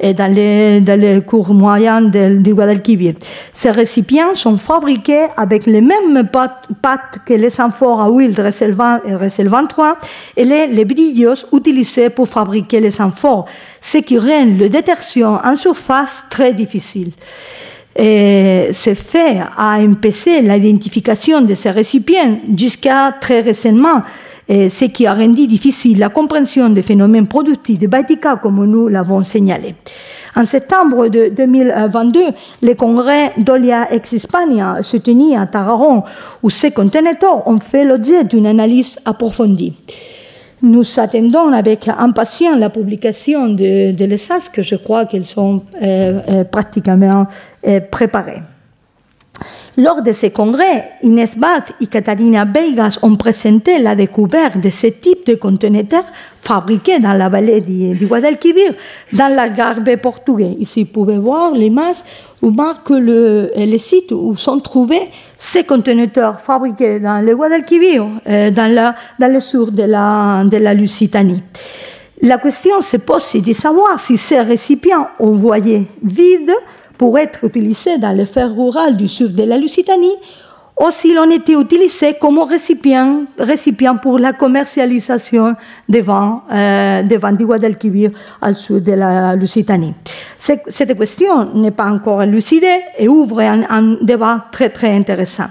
et 0.00 0.12
dans 0.12 0.34
les, 0.34 1.22
cours 1.26 1.54
moyens 1.54 2.10
du 2.10 2.54
Guadalquivir. 2.54 3.14
Ces 3.54 3.70
récipients 3.70 4.34
sont 4.34 4.58
fabriqués 4.58 5.26
avec 5.36 5.64
les 5.66 5.80
mêmes 5.80 6.28
pâtes, 6.30 7.20
que 7.24 7.34
les 7.34 7.60
amphores 7.60 8.02
à 8.02 8.10
huile 8.10 8.34
de 8.34 8.42
Recel 8.42 9.48
23 9.48 9.96
et 10.36 10.44
les, 10.44 10.66
les 10.66 10.84
brillos 10.84 11.46
utilisés 11.52 12.10
pour 12.10 12.28
fabriquer 12.28 12.80
les 12.80 13.00
amphores, 13.00 13.46
ce 13.80 13.98
qui 13.98 14.18
rend 14.18 14.44
le 14.44 14.68
détection 14.68 15.38
en 15.42 15.56
surface 15.56 16.24
très 16.28 16.52
difficile. 16.52 17.12
Et 17.96 18.70
ce 18.72 18.94
fait 18.94 19.38
a 19.56 19.78
empêché 19.78 20.42
l'identification 20.42 21.40
de 21.42 21.54
ces 21.54 21.70
récipients 21.70 22.40
jusqu'à 22.56 23.14
très 23.20 23.40
récemment, 23.40 24.02
et 24.48 24.68
ce 24.68 24.86
qui 24.86 25.06
a 25.06 25.14
rendu 25.14 25.46
difficile 25.46 25.98
la 25.98 26.10
compréhension 26.10 26.68
des 26.68 26.82
phénomènes 26.82 27.26
productifs 27.26 27.78
de 27.78 27.86
Baetica 27.86 28.36
comme 28.36 28.64
nous 28.66 28.88
l'avons 28.88 29.22
signalé. 29.22 29.74
En 30.36 30.44
septembre 30.44 31.08
de 31.08 31.28
2022, 31.28 32.20
le 32.62 32.74
congrès 32.74 33.32
d'Olia 33.38 33.92
Ex 33.92 34.12
Hispania 34.12 34.82
se 34.82 34.96
tenait 34.96 35.36
à 35.36 35.46
Tararon, 35.46 36.02
où 36.42 36.50
ces 36.50 36.72
conteneurs 36.72 37.46
ont 37.46 37.60
fait 37.60 37.84
l'objet 37.84 38.24
d'une 38.24 38.46
analyse 38.46 38.98
approfondie. 39.04 39.72
Nous 40.64 40.98
attendons 40.98 41.52
avec 41.52 41.88
impatience 41.88 42.58
la 42.58 42.70
publication 42.70 43.50
de, 43.50 43.92
de 43.92 44.04
l'ESAS, 44.06 44.48
que 44.50 44.62
je 44.62 44.76
crois 44.76 45.04
qu'elles 45.04 45.26
sont 45.26 45.62
euh, 45.82 46.20
euh, 46.26 46.44
pratiquement 46.44 47.26
euh, 47.66 47.80
préparées. 47.90 48.40
Lors 49.76 50.02
de 50.02 50.12
ces 50.12 50.30
congrès, 50.30 50.92
Inès 51.02 51.30
Bath 51.36 51.72
et 51.80 51.86
Catalina 51.88 52.44
Veigas 52.44 52.98
ont 53.02 53.16
présenté 53.16 53.78
la 53.78 53.96
découverte 53.96 54.58
de 54.58 54.70
ce 54.70 54.86
type 54.86 55.26
de 55.26 55.34
conteneurs 55.34 56.04
fabriqués 56.40 57.00
dans 57.00 57.12
la 57.12 57.28
vallée 57.28 57.60
du, 57.60 58.06
Guadalquivir, 58.06 58.72
dans 59.12 59.34
l'Algarve 59.34 59.96
portugais. 59.96 60.56
Ici, 60.60 60.84
vous 60.84 60.90
pouvez 60.92 61.18
voir 61.18 61.50
l'image 61.50 61.96
où 62.40 62.50
marque 62.50 62.90
le, 62.90 63.50
le 63.56 63.78
site 63.78 64.12
où 64.12 64.36
sont 64.36 64.60
trouvés 64.60 65.10
ces 65.36 65.64
conteneurs 65.64 66.40
fabriqués 66.40 67.00
dans 67.00 67.24
le 67.24 67.34
Guadalquivir, 67.34 68.06
euh, 68.28 68.52
dans, 68.52 68.72
la, 68.72 68.94
dans 69.18 69.32
le 69.32 69.40
sud 69.40 69.74
de 69.74 69.82
la, 69.82 70.44
de 70.44 70.56
la 70.56 70.72
Lusitanie. 70.72 71.42
La 72.22 72.38
question 72.38 72.80
se 72.80 72.98
pose 72.98 73.42
de 73.44 73.52
savoir 73.52 73.98
si 73.98 74.16
ces 74.16 74.40
récipients 74.40 75.08
envoyés 75.18 75.88
vides 76.00 76.54
pour 76.96 77.18
être 77.18 77.44
utilisé 77.44 77.98
dans 77.98 78.16
le 78.16 78.24
fer 78.24 78.54
rural 78.54 78.96
du 78.96 79.08
sud 79.08 79.34
de 79.34 79.42
la 79.44 79.58
Lusitanie, 79.58 80.16
ou 80.80 80.90
s'il 80.90 81.18
en 81.18 81.30
était 81.30 81.52
utilisé 81.52 82.14
comme 82.20 82.40
récipient, 82.40 83.24
récipient 83.38 83.96
pour 83.96 84.18
la 84.18 84.32
commercialisation 84.32 85.54
des 85.88 86.00
vins, 86.00 86.42
euh, 86.52 87.02
des 87.02 87.16
vins 87.16 87.32
du 87.32 87.46
Guadalquivir 87.46 88.10
au 88.42 88.54
sud 88.54 88.82
de 88.82 88.92
la 88.92 89.36
Lusitanie. 89.36 89.94
Cette 90.36 90.98
question 90.98 91.54
n'est 91.54 91.70
pas 91.70 91.90
encore 91.90 92.22
élucidée 92.24 92.80
et 92.98 93.06
ouvre 93.06 93.40
un, 93.40 93.62
un 93.70 93.96
débat 94.02 94.46
très 94.50 94.68
très 94.70 94.90
intéressant. 94.90 95.46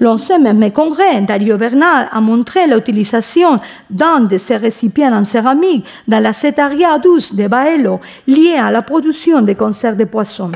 L'ancien 0.00 0.38
même 0.38 0.70
congrès, 0.72 1.20
Dario 1.20 1.56
Bernal, 1.56 2.08
a 2.10 2.20
montré 2.20 2.66
l'utilisation 2.66 3.60
d'un 3.88 4.20
de 4.20 4.38
ces 4.38 4.56
récipients 4.56 5.12
en 5.12 5.24
céramique 5.24 5.84
dans 6.08 6.20
la 6.20 6.32
cétaria 6.32 6.98
douce 6.98 7.34
de 7.34 7.46
Baello, 7.46 8.00
liée 8.26 8.56
à 8.60 8.70
la 8.72 8.82
production 8.82 9.42
de 9.42 9.52
conserves 9.52 9.96
de 9.96 10.04
poissons. 10.04 10.50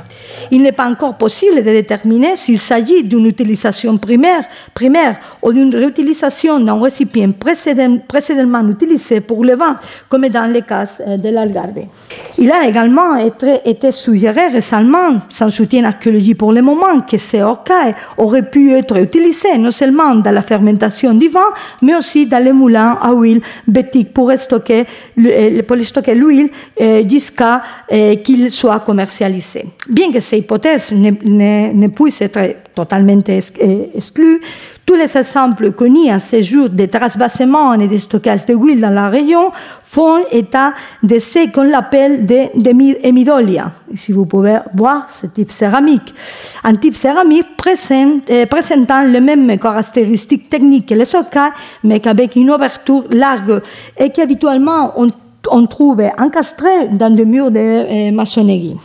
Il 0.51 0.63
n'est 0.63 0.73
pas 0.73 0.89
encore 0.89 1.17
possible 1.17 1.57
de 1.57 1.71
déterminer 1.71 2.37
s'il 2.37 2.59
s'agit 2.59 3.05
d'une 3.05 3.27
utilisation 3.27 3.97
primaire, 3.97 4.45
primaire 4.75 5.17
ou 5.43 5.53
d'une 5.53 5.75
réutilisation 5.75 6.59
d'un 6.59 6.81
récipient 6.81 7.31
précédemment 7.33 8.69
utilisé 8.69 9.21
pour 9.21 9.45
le 9.45 9.55
vin, 9.55 9.79
comme 10.09 10.29
dans 10.29 10.53
le 10.53 10.61
cas 10.63 10.85
euh, 11.07 11.17
de 11.17 11.29
l'Algarve. 11.29 11.69
Il 12.39 12.51
a 12.51 12.67
également 12.67 13.17
été, 13.17 13.59
été, 13.65 13.93
suggéré 13.93 14.49
récemment, 14.49 15.21
sans 15.29 15.51
soutien 15.51 15.85
archéologique 15.85 16.39
pour 16.39 16.53
le 16.53 16.63
moment, 16.63 17.01
que 17.03 17.19
ces 17.19 17.43
orcailles 17.43 17.95
auraient 18.17 18.49
pu 18.51 18.73
être 18.73 18.97
utilisés 18.97 19.28
non 19.59 19.71
seulement 19.71 20.15
dans 20.17 20.31
la 20.31 20.43
fermentation 20.43 21.15
du 21.15 21.29
vin, 21.29 21.41
mais 21.83 21.95
aussi 21.97 22.27
dans 22.27 22.43
les 22.43 22.53
moulins 22.53 22.99
à 23.01 23.13
huile 23.13 23.41
bétique 23.67 24.13
pour 24.13 24.33
stocker, 24.37 24.85
euh, 25.19 25.63
pour 25.63 25.77
stocker 25.83 26.15
l'huile 26.15 26.49
euh, 26.81 27.09
jusqu'à 27.09 27.63
euh, 27.93 28.17
qu'il 28.17 28.51
soit 28.51 28.81
commercialisé. 28.81 29.65
Bien 29.89 30.13
que 30.13 30.21
ces 30.21 30.39
hypothèses 30.39 30.93
ne, 30.93 31.11
ne, 31.25 31.73
ne 31.73 31.89
puissent 31.89 32.23
être 32.23 32.41
totalement 32.75 33.21
exclues, 33.95 34.41
Tous 34.89 34.95
les 34.95 35.19
exemples 35.19 35.73
connus 35.73 36.09
à 36.09 36.19
ce 36.19 36.41
jour 36.41 36.71
des 36.71 36.89
trasvassements 36.89 37.75
et 37.75 37.87
des 37.87 37.99
stockages 37.99 38.47
de 38.47 38.55
huile 38.55 38.81
dans 38.81 38.89
la 38.89 39.11
région 39.11 39.53
font 39.85 40.25
état 40.33 40.73
de 41.03 41.19
ce 41.19 41.53
qu'on 41.53 41.71
appelle 41.75 42.25
des, 42.25 42.49
des 42.55 42.73
Si 43.95 44.13
vous 44.13 44.25
pouvez 44.25 44.61
voir 44.73 45.11
ce 45.11 45.27
type 45.27 45.51
céramique. 45.51 46.15
Un 46.65 46.75
type 46.75 46.97
céramique 46.97 47.49
euh, 48.31 48.47
présentant 48.47 49.03
les 49.03 49.21
mêmes 49.21 49.59
caractéristiques 49.59 50.49
techniques 50.49 50.89
que 50.89 50.95
les 50.95 51.05
stockages, 51.05 51.53
mais 51.85 52.01
avec 52.09 52.35
une 52.37 52.51
ouverture 52.51 53.05
large 53.13 53.61
et 53.99 54.09
qui 54.09 54.23
habituellement 54.23 54.95
on, 54.97 55.09
on 55.51 55.67
trouve 55.67 56.01
encastré 56.19 56.89
dans 56.93 57.15
des 57.15 57.27
murs 57.27 57.51
de 57.51 57.59
euh, 57.59 58.11
maçonnerie. 58.11 58.79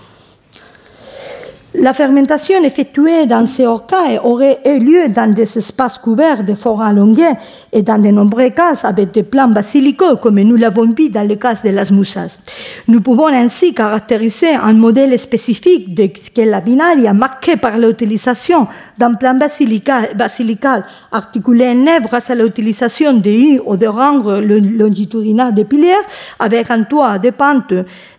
La 1.76 1.92
fermentation 1.94 2.64
effectuée 2.64 3.26
dans 3.26 3.48
ces 3.48 3.66
orcailles 3.66 4.20
aurait 4.24 4.60
eu 4.64 4.78
lieu 4.78 5.10
dans 5.10 5.34
des 5.34 5.58
espaces 5.58 5.98
couverts 5.98 6.44
de 6.44 6.54
forêts 6.54 6.90
allongées 6.90 7.34
et 7.72 7.82
dans 7.82 7.98
de 7.98 8.10
nombreux 8.10 8.52
cas 8.52 8.76
avec 8.84 9.12
des 9.12 9.24
plants 9.24 9.48
basilicaux, 9.48 10.18
comme 10.18 10.40
nous 10.40 10.56
l'avons 10.56 10.86
vu 10.86 11.10
dans 11.10 11.28
le 11.28 11.36
cas 11.36 11.56
de 11.56 11.70
las 11.70 11.90
moussas. 11.90 12.38
Nous 12.88 13.02
pouvons 13.02 13.26
ainsi 13.26 13.74
caractériser 13.74 14.54
un 14.54 14.74
modèle 14.74 15.18
spécifique 15.18 15.96
de 15.96 16.44
la 16.44 16.62
binaria 16.62 17.12
marqué 17.12 17.58
par 17.58 17.80
l'utilisation 17.80 18.68
d'un 19.00 19.16
plan 19.16 19.34
basilical, 19.34 20.86
articulé 21.12 21.70
en 21.70 21.76
nef 21.76 22.04
grâce 22.04 22.30
à 22.30 22.36
l'utilisation 22.36 23.14
de 23.14 23.32
U 23.32 23.62
ou 23.66 23.78
de 23.78 23.88
rangres 23.88 24.42
longitudinales 24.42 25.56
de 25.56 25.64
piliers 25.64 25.94
avec 26.38 26.70
un 26.70 26.84
toit 26.84 27.18
de 27.18 27.32
pente 27.32 27.74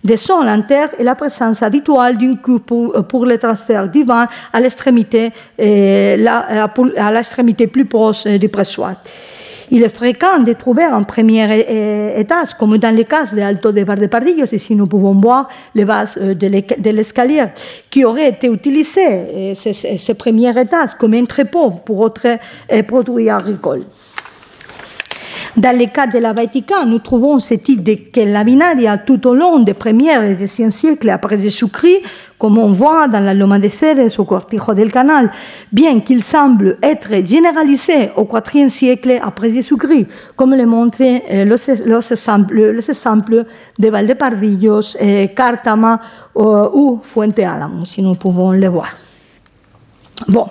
des 0.05 0.19
sols 0.19 0.49
en 0.49 0.63
terre 0.63 0.91
et 0.99 1.03
la 1.03 1.15
présence 1.15 1.63
habituelle 1.63 2.17
d'une 2.19 2.39
coupe 2.39 2.67
pour, 2.67 2.93
pour 3.07 3.25
le 3.25 3.39
transfert 3.39 3.89
du 3.89 4.05
vent 4.05 4.27
à 4.53 4.61
l'extrémité, 4.61 5.33
à 5.59 7.13
l'extrémité 7.13 7.67
plus 7.67 7.87
proche 7.87 8.25
du 8.25 8.49
pressoir. 8.49 8.97
Il 9.71 9.83
est 9.83 9.89
fréquent 9.89 10.41
de 10.41 10.53
trouver 10.53 10.85
en 10.85 11.03
premier 11.05 11.65
étage, 12.19 12.55
comme 12.59 12.77
dans 12.77 12.95
le 12.95 13.03
cas 13.05 13.25
de 13.25 13.41
Alto 13.41 13.73
de 13.73 13.83
Valdepardillos, 13.83 14.53
ici 14.53 14.75
nous 14.75 14.87
pouvons 14.87 15.15
voir 15.15 15.49
les 15.75 15.85
bases 15.85 16.19
euh, 16.19 16.35
de 16.35 16.91
l'escalier, 16.91 17.47
qui 17.89 18.05
aurait 18.05 18.29
été 18.29 18.47
utilisé, 18.47 19.55
ce, 19.55 19.73
ce 19.73 20.13
premier 20.13 20.51
étage, 20.61 20.91
comme 20.99 21.15
entrepôt 21.15 21.71
pour 21.71 22.01
autres 22.01 22.37
euh, 22.73 22.83
produits 22.83 23.31
agricoles. 23.31 23.85
Dans 25.57 25.79
le 25.79 25.87
cas 25.87 26.09
de 26.09 26.19
la 26.19 26.33
Vatican, 26.33 26.85
nous 26.85 26.99
trouvons 26.99 27.39
ce 27.39 27.55
type 27.55 27.85
de 27.85 28.23
laminaria 28.23 28.99
tout 28.99 29.25
au 29.29 29.35
long 29.35 29.61
des 29.61 29.75
premiers 29.75 30.15
et 30.29 30.35
deuxième 30.35 30.73
siècles 30.73 31.11
après 31.11 31.41
Jésus-Christ, 31.41 32.03
comme 32.37 32.59
on 32.59 32.73
voit 32.73 33.07
dans 33.07 33.21
la 33.21 33.35
Loma 33.35 33.61
de 33.61 33.69
Ceres 33.69 34.19
au 34.19 34.25
Cortijo 34.25 34.75
del 34.75 34.91
Canal, 34.91 35.31
bien 35.71 36.01
qu'il 36.01 36.25
semble 36.25 36.77
être 36.83 37.25
généralisé 37.25 38.11
au 38.17 38.29
IVe 38.53 38.69
siècle 38.69 39.21
après 39.23 39.53
Jésus-Christ, 39.53 40.09
comme 40.35 40.57
le 40.57 40.67
montrent 40.67 40.99
euh, 41.03 41.45
los, 41.45 42.11
exemples, 42.91 43.45
de 43.79 43.89
Valdepardillos, 43.89 44.97
eh, 44.99 45.29
Cartama 45.37 46.01
euh, 46.37 46.69
ou 46.75 47.01
Fuente 47.05 47.39
Álamo, 47.39 47.85
si 47.85 48.03
nous 48.03 48.17
pouvons 48.17 48.51
le 48.51 48.67
voir. 48.67 48.91
Bon, 50.27 50.47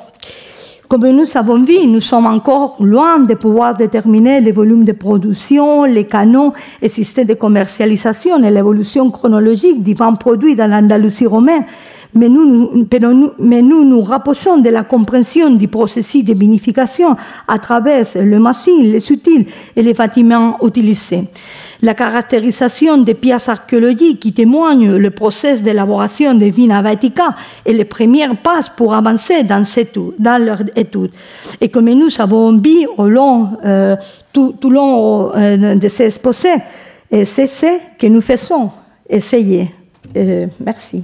comme 0.93 1.09
nous 1.09 1.25
avons 1.37 1.63
vu, 1.63 1.87
nous 1.87 2.01
sommes 2.01 2.27
encore 2.27 2.75
loin 2.79 3.17
de 3.17 3.33
pouvoir 3.33 3.75
déterminer 3.75 4.41
les 4.41 4.51
volumes 4.51 4.83
de 4.83 4.91
production, 4.91 5.85
les 5.85 6.05
canons 6.05 6.53
et 6.83 6.87
systèmes 6.87 7.25
de 7.25 7.33
commercialisation 7.33 8.43
et 8.43 8.51
l'évolution 8.51 9.09
chronologique 9.09 9.81
des 9.81 9.95
vins 9.95 10.13
produits 10.13 10.55
dans 10.55 10.69
l'Andalousie 10.69 11.25
romaine. 11.25 11.65
Mais 12.13 12.29
nous, 12.29 12.69
nous 12.83 14.01
rapprochons 14.01 14.59
de 14.59 14.69
la 14.69 14.83
compréhension 14.83 15.49
du 15.49 15.67
processus 15.67 16.23
de 16.23 16.35
vinification 16.35 17.15
à 17.47 17.57
travers 17.57 18.05
le 18.13 18.37
massif, 18.37 18.79
les 18.83 18.99
subtils 18.99 19.47
et 19.75 19.81
les 19.81 19.95
bâtiments 19.95 20.59
utilisés 20.63 21.23
la 21.83 21.93
caractérisation 21.93 22.97
des 22.97 23.13
pièces 23.13 23.49
archéologiques 23.49 24.21
qui 24.21 24.33
témoignent 24.33 24.95
le 24.95 25.11
processus 25.11 25.61
d'élaboration 25.61 26.33
des 26.33 26.49
vins 26.49 26.81
Vatica 26.81 27.35
et 27.65 27.73
les 27.73 27.83
premières 27.83 28.37
passes 28.37 28.69
pour 28.69 28.93
avancer 28.93 29.43
dans, 29.43 29.65
cette, 29.65 29.99
dans 30.17 30.43
leur 30.43 30.61
étude. 30.77 31.11
Et 31.59 31.67
comme 31.67 31.89
nous 31.89 32.09
avons 32.19 32.57
vu 32.57 32.87
au 32.97 33.07
long, 33.07 33.57
euh, 33.65 33.97
tout, 34.31 34.55
tout, 34.59 34.69
long 34.69 35.35
euh, 35.35 35.75
de 35.75 35.89
ces 35.89 36.05
exposés, 36.05 36.55
c'est 37.11 37.47
ce 37.47 37.97
que 37.99 38.07
nous 38.07 38.21
faisons, 38.21 38.71
essayer. 39.09 39.69
Euh, 40.15 40.47
merci. 40.61 41.03